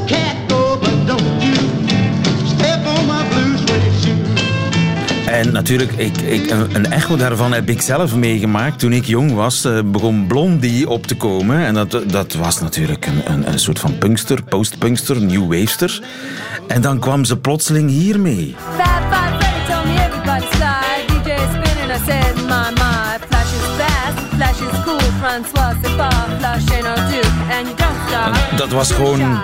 En 5.39 5.53
natuurlijk, 5.53 5.93
ik, 5.93 6.17
ik, 6.17 6.51
een, 6.51 6.93
echo 6.93 7.17
daarvan 7.17 7.53
heb 7.53 7.69
ik 7.69 7.81
zelf 7.81 8.15
meegemaakt. 8.15 8.79
Toen 8.79 8.93
ik 8.93 9.05
jong 9.05 9.35
was, 9.35 9.65
eh, 9.65 9.79
begon 9.85 10.27
Blondie 10.27 10.89
op 10.89 11.07
te 11.07 11.17
komen. 11.17 11.67
En 11.67 11.75
dat, 11.75 12.03
dat 12.07 12.35
was 12.35 12.61
natuurlijk 12.61 13.07
een, 13.07 13.33
een, 13.33 13.53
een 13.53 13.59
soort 13.59 13.79
van 13.79 13.99
punkster, 13.99 14.43
post-punkster, 14.43 15.23
new 15.23 15.47
wavester. 15.47 16.03
En 16.67 16.81
dan 16.81 16.99
kwam 16.99 17.25
ze 17.25 17.39
plotseling 17.39 17.91
hiermee. 17.91 18.55
Dat 28.57 28.71
was 28.71 28.93
gewoon 28.93 29.41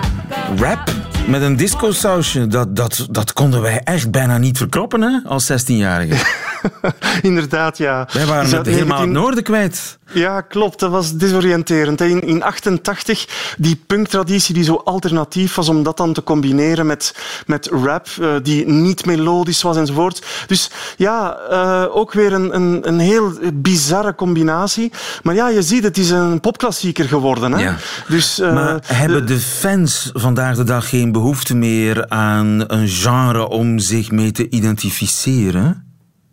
rap 0.57 1.04
met 1.27 1.41
een 1.41 1.55
disco-sausje. 1.55 2.47
Dat, 2.47 2.75
dat, 2.75 3.07
dat 3.09 3.33
konden 3.33 3.61
wij 3.61 3.81
echt 3.83 4.11
bijna 4.11 4.37
niet 4.37 4.57
verkroppen 4.57 5.01
hè, 5.01 5.19
als 5.23 5.51
16-jarigen. 5.51 6.17
Inderdaad, 7.21 7.77
ja. 7.77 8.07
Wij 8.11 8.25
waren 8.25 8.51
het 8.51 8.65
helemaal 8.65 8.77
het 8.77 8.87
19 8.87 9.11
noorden 9.11 9.43
kwijt. 9.43 9.97
Ja, 10.13 10.41
klopt. 10.41 10.79
Dat 10.79 10.91
was 10.91 11.13
desoriënterend. 11.13 12.01
In, 12.01 12.21
in 12.21 12.43
88, 12.43 13.27
die 13.57 13.83
punktraditie 13.87 14.53
die 14.53 14.63
zo 14.63 14.81
alternatief 14.83 15.55
was, 15.55 15.69
om 15.69 15.83
dat 15.83 15.97
dan 15.97 16.13
te 16.13 16.23
combineren 16.23 16.85
met, 16.85 17.15
met 17.45 17.69
rap, 17.83 18.07
eh, 18.21 18.33
die 18.43 18.67
niet 18.67 19.05
melodisch 19.05 19.61
was 19.61 19.77
enzovoort. 19.77 20.25
Dus 20.47 20.71
ja, 20.97 21.37
eh, 21.49 21.95
ook 21.95 22.13
weer 22.13 22.33
een, 22.33 22.55
een, 22.55 22.87
een 22.87 22.99
heel 22.99 23.31
bizarre 23.53 24.15
combinatie. 24.15 24.91
Maar 25.23 25.35
ja, 25.35 25.49
je 25.49 25.61
ziet, 25.61 25.83
het 25.83 25.97
is 25.97 26.09
een 26.09 26.39
popklassieker 26.39 27.05
geworden. 27.05 27.51
Hè? 27.51 27.63
Ja. 27.63 27.75
Dus, 28.07 28.39
eh, 28.39 28.53
Maar 28.53 28.79
hebben 28.85 29.27
de 29.27 29.39
fans 29.39 30.09
vandaag 30.13 30.55
de 30.55 30.63
dag 30.63 30.89
geen 30.89 31.11
behoefte 31.11 31.55
meer 31.55 32.09
aan 32.09 32.63
een 32.67 32.87
genre 32.87 33.47
om 33.47 33.79
zich 33.79 34.11
mee 34.11 34.31
te 34.31 34.49
identificeren? 34.49 35.84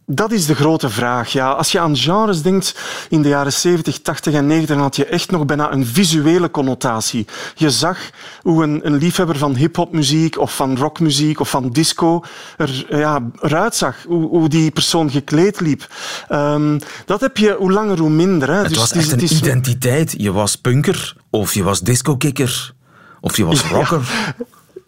Dat 0.07 0.33
is 0.33 0.47
de 0.47 0.55
grote 0.55 0.89
vraag. 0.91 1.33
Ja, 1.33 1.51
als 1.51 1.73
je 1.73 1.81
aan 1.81 1.97
genres 1.97 2.43
denkt 2.43 2.75
in 3.09 3.23
de 3.23 3.29
jaren 3.29 3.53
70, 3.53 3.99
80 3.99 4.35
en 4.35 4.47
90, 4.47 4.75
dan 4.75 4.85
had 4.85 4.97
je 4.97 5.05
echt 5.07 5.31
nog 5.31 5.45
bijna 5.47 5.73
een 5.73 5.87
visuele 5.87 6.51
connotatie. 6.51 7.27
Je 7.55 7.71
zag 7.71 7.99
hoe 8.41 8.63
een, 8.63 8.81
een 8.87 8.95
liefhebber 8.97 9.39
van 9.39 9.55
hip-hopmuziek 9.55 10.39
of 10.39 10.57
van 10.57 10.77
rockmuziek 10.77 11.41
of 11.41 11.51
van 11.51 11.71
disco 11.71 12.23
er, 12.57 12.87
ja, 12.99 13.31
eruit 13.41 13.75
zag. 13.75 13.97
Hoe, 14.07 14.29
hoe 14.29 14.49
die 14.49 14.71
persoon 14.71 15.11
gekleed 15.11 15.61
liep. 15.61 15.87
Ehm, 16.29 16.79
dat 17.07 17.21
heb 17.21 17.37
je 17.37 17.57
hoe 17.59 17.73
langer 17.73 17.99
hoe 17.99 18.11
minder. 18.11 18.49
Hè. 18.51 18.55
Het 18.59 18.69
Dus 18.69 18.79
was 18.79 18.89
het 18.91 18.99
is- 19.03 19.13
echt 19.13 19.31
een 19.31 19.37
identiteit. 19.37 20.15
Je 20.17 20.33
was 20.33 20.57
punker, 20.57 21.17
of 21.31 21.55
je 21.55 21.63
was 21.63 21.81
discokikker, 21.81 22.73
of 23.21 23.37
je 23.37 23.45
was 23.45 23.61
rocker. 23.71 24.01
Ja, 24.01 24.47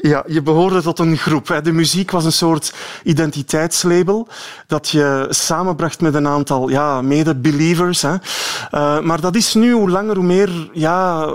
je 0.08 0.42
behoorde 0.42 0.82
tot 0.82 0.98
een 0.98 1.16
groep. 1.16 1.60
De 1.62 1.72
muziek 1.72 2.10
was 2.10 2.24
een 2.24 2.32
soort 2.32 2.74
identiteitslabel 3.02 4.28
dat 4.66 4.88
je 4.88 5.26
samenbracht 5.30 6.00
met 6.00 6.14
een 6.14 6.28
aantal 6.28 6.68
ja, 6.68 7.02
mede-believers. 7.02 8.02
Eh, 8.02 8.18
maar 9.00 9.20
dat 9.20 9.34
is 9.34 9.54
nu 9.54 9.72
hoe 9.72 9.90
langer 9.90 10.16
hoe 10.16 10.24
meer 10.24 10.70
ja, 10.72 11.24
eh, 11.24 11.32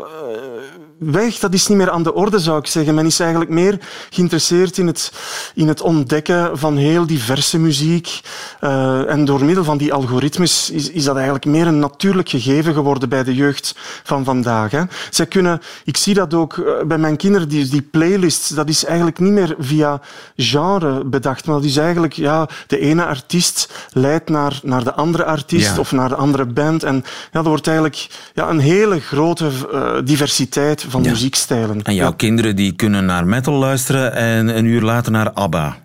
weg. 0.99 1.39
Dat 1.39 1.53
is 1.53 1.67
niet 1.67 1.77
meer 1.77 1.89
aan 1.89 2.03
de 2.03 2.13
orde, 2.13 2.39
zou 2.39 2.59
ik 2.59 2.67
zeggen. 2.67 2.95
Men 2.95 3.05
is 3.05 3.19
eigenlijk 3.19 3.51
meer 3.51 3.79
geïnteresseerd 4.09 4.77
in 4.77 4.88
het, 4.88 5.12
in 5.55 5.67
het 5.67 5.81
ontdekken 5.81 6.57
van 6.57 6.77
heel 6.77 7.05
diverse 7.05 7.59
muziek. 7.59 8.19
Eh, 8.59 9.12
en 9.12 9.25
door 9.25 9.45
middel 9.45 9.63
van 9.63 9.77
die 9.77 9.93
algoritmes 9.93 10.69
is, 10.69 10.89
is 10.89 11.03
dat 11.03 11.15
eigenlijk 11.15 11.45
meer 11.45 11.67
een 11.67 11.79
natuurlijk 11.79 12.29
gegeven 12.29 12.73
geworden 12.73 13.09
bij 13.09 13.23
de 13.23 13.35
jeugd 13.35 13.75
van 14.03 14.23
vandaag. 14.23 14.71
Hè. 14.71 14.81
Zij 15.09 15.25
kunnen, 15.25 15.62
ik 15.83 15.97
zie 15.97 16.13
dat 16.13 16.33
ook 16.33 16.57
eh, 16.57 16.85
bij 16.88 16.97
mijn 16.97 17.17
kinderen, 17.17 17.49
die, 17.49 17.67
die 17.69 17.81
playlists, 17.81 18.49
dat 18.49 18.69
is 18.69 18.85
eigenlijk 18.85 19.19
niet 19.19 19.31
meer 19.31 19.55
via 19.59 20.01
genre 20.35 21.05
bedacht, 21.05 21.45
maar 21.45 21.55
dat 21.55 21.65
is 21.65 21.77
eigenlijk, 21.77 22.13
ja, 22.13 22.47
de 22.67 22.79
ene 22.79 23.05
artiest 23.05 23.88
leidt 23.93 24.29
naar, 24.29 24.59
naar 24.63 24.83
de 24.83 24.93
andere 24.93 25.25
artiest 25.25 25.73
Ja. 25.73 25.79
of 25.79 25.91
naar 25.91 26.09
de 26.09 26.15
andere 26.15 26.45
band. 26.45 26.83
En 26.83 27.03
ja, 27.31 27.39
er 27.39 27.47
wordt 27.49 27.67
eigenlijk 27.67 28.07
ja, 28.33 28.49
een 28.49 28.59
hele 28.59 28.99
grote 28.99 29.49
eh, 29.71 29.91
diversiteit 30.03 30.88
van 30.89 31.04
Ja. 31.04 31.10
muziekstijlen. 31.10 31.82
En 31.84 31.95
jouw 31.95 32.10
Ja. 32.10 32.15
kinderen 32.15 32.56
die 32.56 32.71
kunnen 32.71 33.06
naar 33.06 33.25
metal 33.28 33.54
luisteren 33.54 34.13
en 34.13 34.58
een 34.58 34.65
uur 34.65 34.82
later 34.82 35.12
naar 35.12 35.32
ABBA. 35.32 35.78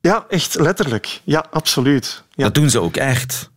ja, 0.00 0.24
echt 0.28 0.54
letterlijk. 0.60 1.20
Ja, 1.24 1.44
absoluut. 1.50 2.22
Ja. 2.30 2.44
Dat 2.44 2.54
doen 2.54 2.70
ze 2.70 2.80
ook 2.80 2.96
echt. 2.96 3.52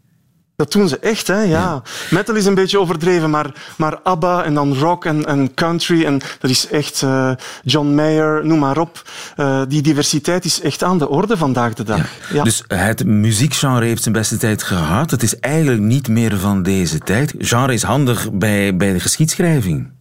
Dat 0.55 0.71
doen 0.71 0.87
ze 0.87 0.99
echt, 0.99 1.27
hè? 1.27 1.41
Ja. 1.41 1.81
Metal 2.09 2.35
is 2.35 2.45
een 2.45 2.53
beetje 2.55 2.79
overdreven, 2.79 3.29
maar, 3.29 3.51
maar 3.77 3.99
ABBA 4.03 4.43
en 4.43 4.53
dan 4.53 4.73
rock 4.77 5.05
en, 5.05 5.25
en 5.25 5.53
country, 5.53 6.05
en 6.05 6.19
dat 6.39 6.49
is 6.51 6.67
echt 6.69 7.01
eh, 7.01 7.31
John 7.63 7.87
Mayer, 7.95 8.45
noem 8.45 8.59
maar 8.59 8.77
op. 8.77 9.09
Eh, 9.35 9.61
die 9.67 9.81
diversiteit 9.81 10.45
is 10.45 10.61
echt 10.61 10.83
aan 10.83 10.97
de 10.97 11.09
orde 11.09 11.37
vandaag 11.37 11.73
de 11.73 11.83
dag. 11.83 12.09
Ja. 12.33 12.43
Dus 12.43 12.63
het 12.67 13.05
muziekgenre 13.05 13.85
heeft 13.85 14.01
zijn 14.03 14.13
beste 14.15 14.37
tijd 14.37 14.63
gehad. 14.63 15.11
Het 15.11 15.23
is 15.23 15.39
eigenlijk 15.39 15.81
niet 15.81 16.07
meer 16.07 16.37
van 16.37 16.63
deze 16.63 16.97
tijd. 16.99 17.33
Genre 17.37 17.73
is 17.73 17.83
handig 17.83 18.31
bij, 18.31 18.75
bij 18.75 18.93
de 18.93 18.99
geschiedschrijving. 18.99 19.91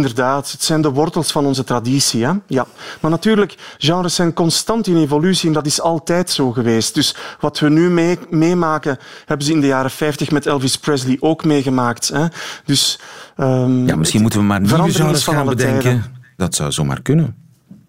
Inderdaad, 0.00 0.50
het 0.52 0.62
zijn 0.62 0.80
de 0.82 0.90
wortels 0.90 1.32
van 1.32 1.46
onze 1.46 1.64
traditie. 1.64 2.24
Hè? 2.24 2.32
Ja. 2.46 2.66
Maar 3.00 3.10
natuurlijk, 3.10 3.54
genres 3.78 4.14
zijn 4.14 4.32
constant 4.32 4.86
in 4.86 4.96
evolutie 4.96 5.48
en 5.48 5.54
dat 5.54 5.66
is 5.66 5.80
altijd 5.80 6.30
zo 6.30 6.50
geweest. 6.52 6.94
Dus 6.94 7.16
wat 7.40 7.58
we 7.58 7.68
nu 7.68 7.90
mee- 7.90 8.18
meemaken, 8.28 8.98
hebben 9.26 9.46
ze 9.46 9.52
in 9.52 9.60
de 9.60 9.66
jaren 9.66 9.90
50 9.90 10.30
met 10.30 10.46
Elvis 10.46 10.76
Presley 10.78 11.16
ook 11.20 11.44
meegemaakt. 11.44 12.08
Hè? 12.08 12.26
Dus, 12.64 12.98
ehm, 13.36 13.86
Ja, 13.86 13.96
misschien 13.96 14.22
moeten 14.22 14.40
we 14.40 14.44
maar 14.46 14.60
nieuwe 14.60 14.90
genres 14.92 15.24
van 15.24 15.34
gaan 15.34 15.46
bedenken. 15.46 15.80
tijden. 15.82 16.04
Dat 16.36 16.54
zou 16.54 16.72
zomaar 16.72 17.02
kunnen. 17.02 17.36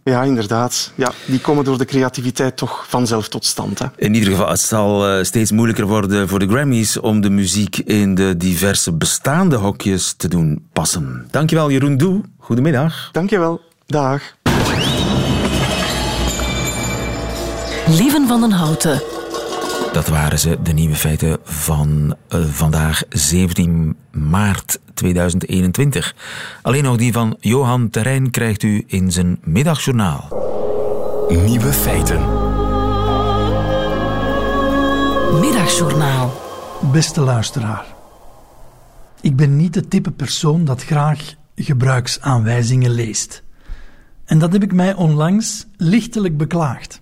Ja, 0.03 0.23
inderdaad. 0.23 0.91
Ja, 0.95 1.11
die 1.25 1.39
komen 1.39 1.63
door 1.63 1.77
de 1.77 1.85
creativiteit 1.85 2.57
toch 2.57 2.85
vanzelf 2.87 3.27
tot 3.27 3.45
stand. 3.45 3.79
Hè? 3.79 3.85
In 3.95 4.13
ieder 4.13 4.29
geval, 4.29 4.49
het 4.49 4.59
zal 4.59 5.07
eh, 5.07 5.23
steeds 5.23 5.51
moeilijker 5.51 5.87
worden 5.87 6.27
voor 6.27 6.39
de 6.39 6.47
Grammys 6.47 6.99
om 6.99 7.21
de 7.21 7.29
muziek 7.29 7.77
in 7.77 8.15
de 8.15 8.37
diverse 8.37 8.93
bestaande 8.93 9.55
hokjes 9.55 10.13
te 10.13 10.27
doen 10.27 10.67
passen. 10.73 11.27
Dankjewel 11.31 11.71
Jeroen 11.71 11.97
Doe. 11.97 12.21
Goedemiddag. 12.37 13.09
Dankjewel. 13.11 13.61
Dag. 13.85 14.21
Lieven 17.87 18.27
van 18.27 18.41
den 18.41 18.51
Houten. 18.51 19.10
Dat 19.91 20.07
waren 20.07 20.39
ze, 20.39 20.61
de 20.61 20.73
nieuwe 20.73 20.95
feiten 20.95 21.37
van 21.43 22.15
eh, 22.27 22.45
vandaag 22.45 23.03
17 23.09 23.95
maart 24.11 24.79
2021. 24.93 26.15
Alleen 26.61 26.83
nog 26.83 26.97
die 26.97 27.13
van 27.13 27.37
Johan 27.39 27.89
Terrein 27.89 28.29
krijgt 28.29 28.63
u 28.63 28.83
in 28.87 29.11
zijn 29.11 29.39
middagjournaal. 29.43 30.27
Nieuwe 31.29 31.73
feiten. 31.73 32.19
Middagjournaal. 35.39 36.33
Beste 36.91 37.21
luisteraar. 37.21 37.85
Ik 39.21 39.35
ben 39.35 39.55
niet 39.55 39.75
het 39.75 39.89
type 39.89 40.11
persoon 40.11 40.65
dat 40.65 40.83
graag 40.83 41.33
gebruiksaanwijzingen 41.55 42.91
leest. 42.91 43.43
En 44.25 44.39
dat 44.39 44.53
heb 44.53 44.63
ik 44.63 44.73
mij 44.73 44.93
onlangs 44.93 45.67
lichtelijk 45.77 46.37
beklaagd. 46.37 47.01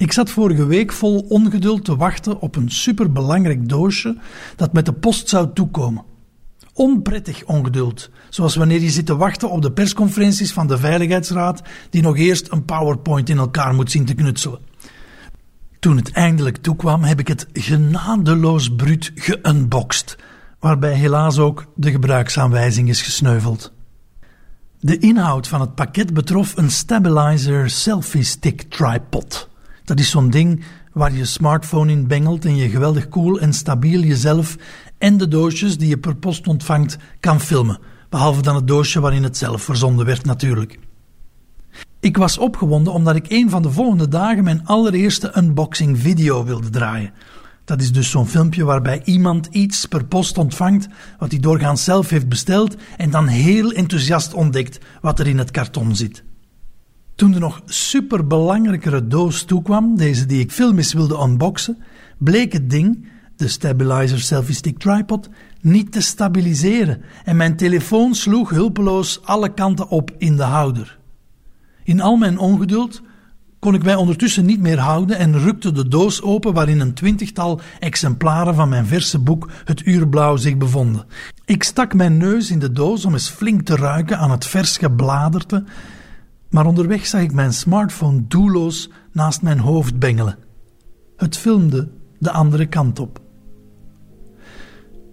Ik 0.00 0.12
zat 0.12 0.30
vorige 0.30 0.66
week 0.66 0.92
vol 0.92 1.26
ongeduld 1.28 1.84
te 1.84 1.96
wachten 1.96 2.40
op 2.40 2.56
een 2.56 2.70
superbelangrijk 2.70 3.68
doosje 3.68 4.16
dat 4.56 4.72
met 4.72 4.86
de 4.86 4.92
post 4.92 5.28
zou 5.28 5.48
toekomen. 5.54 6.04
Onprettig 6.72 7.44
ongeduld, 7.44 8.10
zoals 8.28 8.56
wanneer 8.56 8.80
je 8.80 8.90
zit 8.90 9.06
te 9.06 9.16
wachten 9.16 9.50
op 9.50 9.62
de 9.62 9.72
persconferenties 9.72 10.52
van 10.52 10.66
de 10.66 10.78
Veiligheidsraad 10.78 11.62
die 11.90 12.02
nog 12.02 12.16
eerst 12.16 12.52
een 12.52 12.64
PowerPoint 12.64 13.28
in 13.28 13.38
elkaar 13.38 13.74
moet 13.74 13.90
zien 13.90 14.04
te 14.04 14.14
knutselen. 14.14 14.58
Toen 15.78 15.96
het 15.96 16.12
eindelijk 16.12 16.56
toekwam, 16.56 17.02
heb 17.02 17.20
ik 17.20 17.28
het 17.28 17.46
genadeloos 17.52 18.74
bruut 18.74 19.12
geunboxed, 19.14 20.16
waarbij 20.60 20.94
helaas 20.94 21.38
ook 21.38 21.66
de 21.74 21.90
gebruiksaanwijzing 21.90 22.88
is 22.88 23.02
gesneuveld. 23.02 23.72
De 24.78 24.98
inhoud 24.98 25.48
van 25.48 25.60
het 25.60 25.74
pakket 25.74 26.14
betrof 26.14 26.56
een 26.56 26.70
stabilizer 26.70 27.70
selfie 27.70 28.24
stick 28.24 28.62
tripod. 28.62 29.49
Dat 29.90 29.98
is 29.98 30.10
zo'n 30.10 30.30
ding 30.30 30.64
waar 30.92 31.12
je 31.12 31.24
smartphone 31.24 31.92
in 31.92 32.06
bengelt 32.06 32.44
en 32.44 32.56
je 32.56 32.68
geweldig 32.68 33.08
cool 33.08 33.40
en 33.40 33.52
stabiel 33.52 34.00
jezelf 34.00 34.56
en 34.98 35.16
de 35.16 35.28
doosjes 35.28 35.78
die 35.78 35.88
je 35.88 35.98
per 35.98 36.16
post 36.16 36.46
ontvangt 36.46 36.96
kan 37.20 37.40
filmen. 37.40 37.78
Behalve 38.08 38.42
dan 38.42 38.54
het 38.54 38.66
doosje 38.66 39.00
waarin 39.00 39.22
het 39.22 39.36
zelf 39.36 39.62
verzonden 39.62 40.06
werd 40.06 40.24
natuurlijk. 40.24 40.78
Ik 42.00 42.16
was 42.16 42.38
opgewonden 42.38 42.92
omdat 42.92 43.16
ik 43.16 43.26
een 43.28 43.50
van 43.50 43.62
de 43.62 43.70
volgende 43.70 44.08
dagen 44.08 44.44
mijn 44.44 44.66
allereerste 44.66 45.32
unboxing 45.36 45.98
video 45.98 46.44
wilde 46.44 46.70
draaien. 46.70 47.12
Dat 47.64 47.80
is 47.80 47.92
dus 47.92 48.10
zo'n 48.10 48.28
filmpje 48.28 48.64
waarbij 48.64 49.02
iemand 49.04 49.46
iets 49.46 49.86
per 49.86 50.04
post 50.04 50.38
ontvangt 50.38 50.88
wat 51.18 51.30
hij 51.30 51.40
doorgaans 51.40 51.84
zelf 51.84 52.08
heeft 52.08 52.28
besteld 52.28 52.76
en 52.96 53.10
dan 53.10 53.26
heel 53.26 53.70
enthousiast 53.70 54.34
ontdekt 54.34 54.78
wat 55.00 55.18
er 55.18 55.26
in 55.26 55.38
het 55.38 55.50
karton 55.50 55.96
zit. 55.96 56.24
Toen 57.20 57.32
de 57.32 57.38
nog 57.38 57.62
superbelangrijkere 57.64 59.06
doos 59.06 59.42
toekwam, 59.42 59.96
deze 59.96 60.26
die 60.26 60.40
ik 60.40 60.52
filmisch 60.52 60.92
wilde 60.92 61.22
unboxen, 61.22 61.78
bleek 62.18 62.52
het 62.52 62.70
ding, 62.70 63.08
de 63.36 63.48
Stabilizer 63.48 64.20
Selfie 64.20 64.54
Stick 64.54 64.78
Tripod, 64.78 65.28
niet 65.60 65.92
te 65.92 66.00
stabiliseren 66.00 67.02
en 67.24 67.36
mijn 67.36 67.56
telefoon 67.56 68.14
sloeg 68.14 68.50
hulpeloos 68.50 69.20
alle 69.24 69.54
kanten 69.54 69.88
op 69.88 70.10
in 70.18 70.36
de 70.36 70.42
houder. 70.42 70.98
In 71.84 72.00
al 72.00 72.16
mijn 72.16 72.38
ongeduld 72.38 73.02
kon 73.58 73.74
ik 73.74 73.84
mij 73.84 73.94
ondertussen 73.94 74.46
niet 74.46 74.60
meer 74.60 74.78
houden 74.78 75.18
en 75.18 75.38
rukte 75.38 75.72
de 75.72 75.88
doos 75.88 76.22
open 76.22 76.52
waarin 76.52 76.80
een 76.80 76.94
twintigtal 76.94 77.60
exemplaren 77.80 78.54
van 78.54 78.68
mijn 78.68 78.86
verse 78.86 79.18
boek 79.18 79.50
Het 79.64 79.86
Uurblauw 79.86 80.36
zich 80.36 80.56
bevonden. 80.56 81.06
Ik 81.44 81.62
stak 81.62 81.94
mijn 81.94 82.16
neus 82.16 82.50
in 82.50 82.58
de 82.58 82.72
doos 82.72 83.04
om 83.04 83.12
eens 83.12 83.28
flink 83.28 83.62
te 83.62 83.76
ruiken 83.76 84.18
aan 84.18 84.30
het 84.30 84.46
vers 84.46 84.76
gebladerte 84.76 85.64
maar 86.50 86.66
onderweg 86.66 87.06
zag 87.06 87.20
ik 87.20 87.32
mijn 87.32 87.52
smartphone 87.52 88.26
doelloos 88.28 88.90
naast 89.12 89.42
mijn 89.42 89.58
hoofd 89.58 89.98
bengelen. 89.98 90.38
Het 91.16 91.36
filmde 91.36 91.88
de 92.18 92.30
andere 92.30 92.66
kant 92.66 92.98
op. 92.98 93.20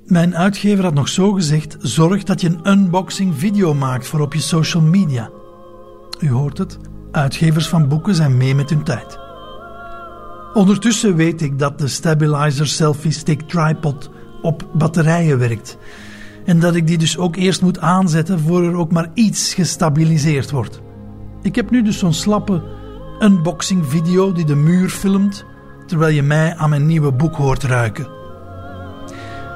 Mijn 0.05 0.37
uitgever 0.37 0.83
had 0.83 0.93
nog 0.93 1.07
zo 1.07 1.31
gezegd: 1.31 1.75
zorg 1.79 2.23
dat 2.23 2.41
je 2.41 2.47
een 2.47 2.71
unboxing 2.71 3.35
video 3.35 3.73
maakt 3.73 4.07
voor 4.07 4.19
op 4.19 4.33
je 4.33 4.39
social 4.39 4.83
media. 4.83 5.29
U 6.19 6.29
hoort 6.29 6.57
het, 6.57 6.77
uitgevers 7.11 7.67
van 7.67 7.87
boeken 7.87 8.15
zijn 8.15 8.37
mee 8.37 8.55
met 8.55 8.69
hun 8.69 8.83
tijd. 8.83 9.19
Ondertussen 10.53 11.15
weet 11.15 11.41
ik 11.41 11.59
dat 11.59 11.79
de 11.79 11.87
Stabilizer 11.87 12.67
Selfie 12.67 13.11
Stick 13.11 13.41
Tripod 13.41 14.09
op 14.41 14.69
batterijen 14.73 15.39
werkt. 15.39 15.77
En 16.45 16.59
dat 16.59 16.75
ik 16.75 16.87
die 16.87 16.97
dus 16.97 17.17
ook 17.17 17.35
eerst 17.35 17.61
moet 17.61 17.79
aanzetten 17.79 18.39
voor 18.39 18.63
er 18.63 18.75
ook 18.75 18.91
maar 18.91 19.11
iets 19.13 19.53
gestabiliseerd 19.53 20.51
wordt. 20.51 20.81
Ik 21.41 21.55
heb 21.55 21.69
nu 21.69 21.81
dus 21.81 21.99
zo'n 21.99 22.13
slappe 22.13 22.63
unboxing 23.19 23.85
video 23.85 24.31
die 24.31 24.45
de 24.45 24.55
muur 24.55 24.89
filmt 24.89 25.45
terwijl 25.85 26.15
je 26.15 26.23
mij 26.23 26.55
aan 26.55 26.69
mijn 26.69 26.85
nieuwe 26.85 27.11
boek 27.11 27.35
hoort 27.35 27.63
ruiken. 27.63 28.07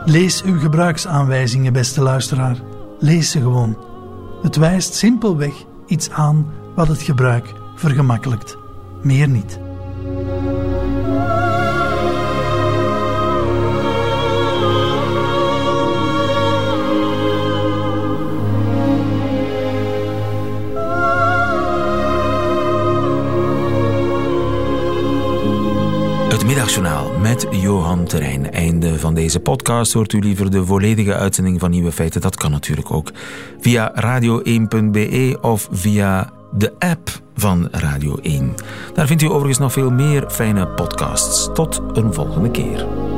Lees 0.05 0.43
uw 0.43 0.59
gebruiksaanwijzingen, 0.59 1.73
beste 1.73 2.01
luisteraar. 2.01 2.57
Lees 2.99 3.31
ze 3.31 3.39
gewoon. 3.39 3.77
Het 4.41 4.55
wijst 4.55 4.93
simpelweg 4.93 5.53
iets 5.85 6.09
aan 6.09 6.45
wat 6.75 6.87
het 6.87 7.01
gebruik 7.01 7.53
vergemakkelijkt. 7.75 8.57
Meer 9.01 9.27
niet. 9.27 9.59
Met 27.21 27.47
Johan 27.51 28.05
Terrein. 28.05 28.51
Einde 28.51 28.99
van 28.99 29.13
deze 29.13 29.39
podcast. 29.39 29.93
Hoort 29.93 30.13
u 30.13 30.19
liever 30.19 30.51
de 30.51 30.65
volledige 30.65 31.15
uitzending 31.15 31.59
van 31.59 31.69
Nieuwe 31.69 31.91
Feiten? 31.91 32.21
Dat 32.21 32.35
kan 32.35 32.51
natuurlijk 32.51 32.91
ook 32.91 33.11
via 33.59 33.93
radio1.be 33.95 35.37
of 35.41 35.67
via 35.71 36.29
de 36.51 36.73
app 36.79 37.09
van 37.35 37.67
Radio 37.71 38.17
1. 38.21 38.53
Daar 38.93 39.07
vindt 39.07 39.23
u 39.23 39.25
overigens 39.25 39.59
nog 39.59 39.71
veel 39.71 39.91
meer 39.91 40.29
fijne 40.29 40.67
podcasts. 40.67 41.49
Tot 41.53 41.81
een 41.93 42.13
volgende 42.13 42.51
keer. 42.51 43.10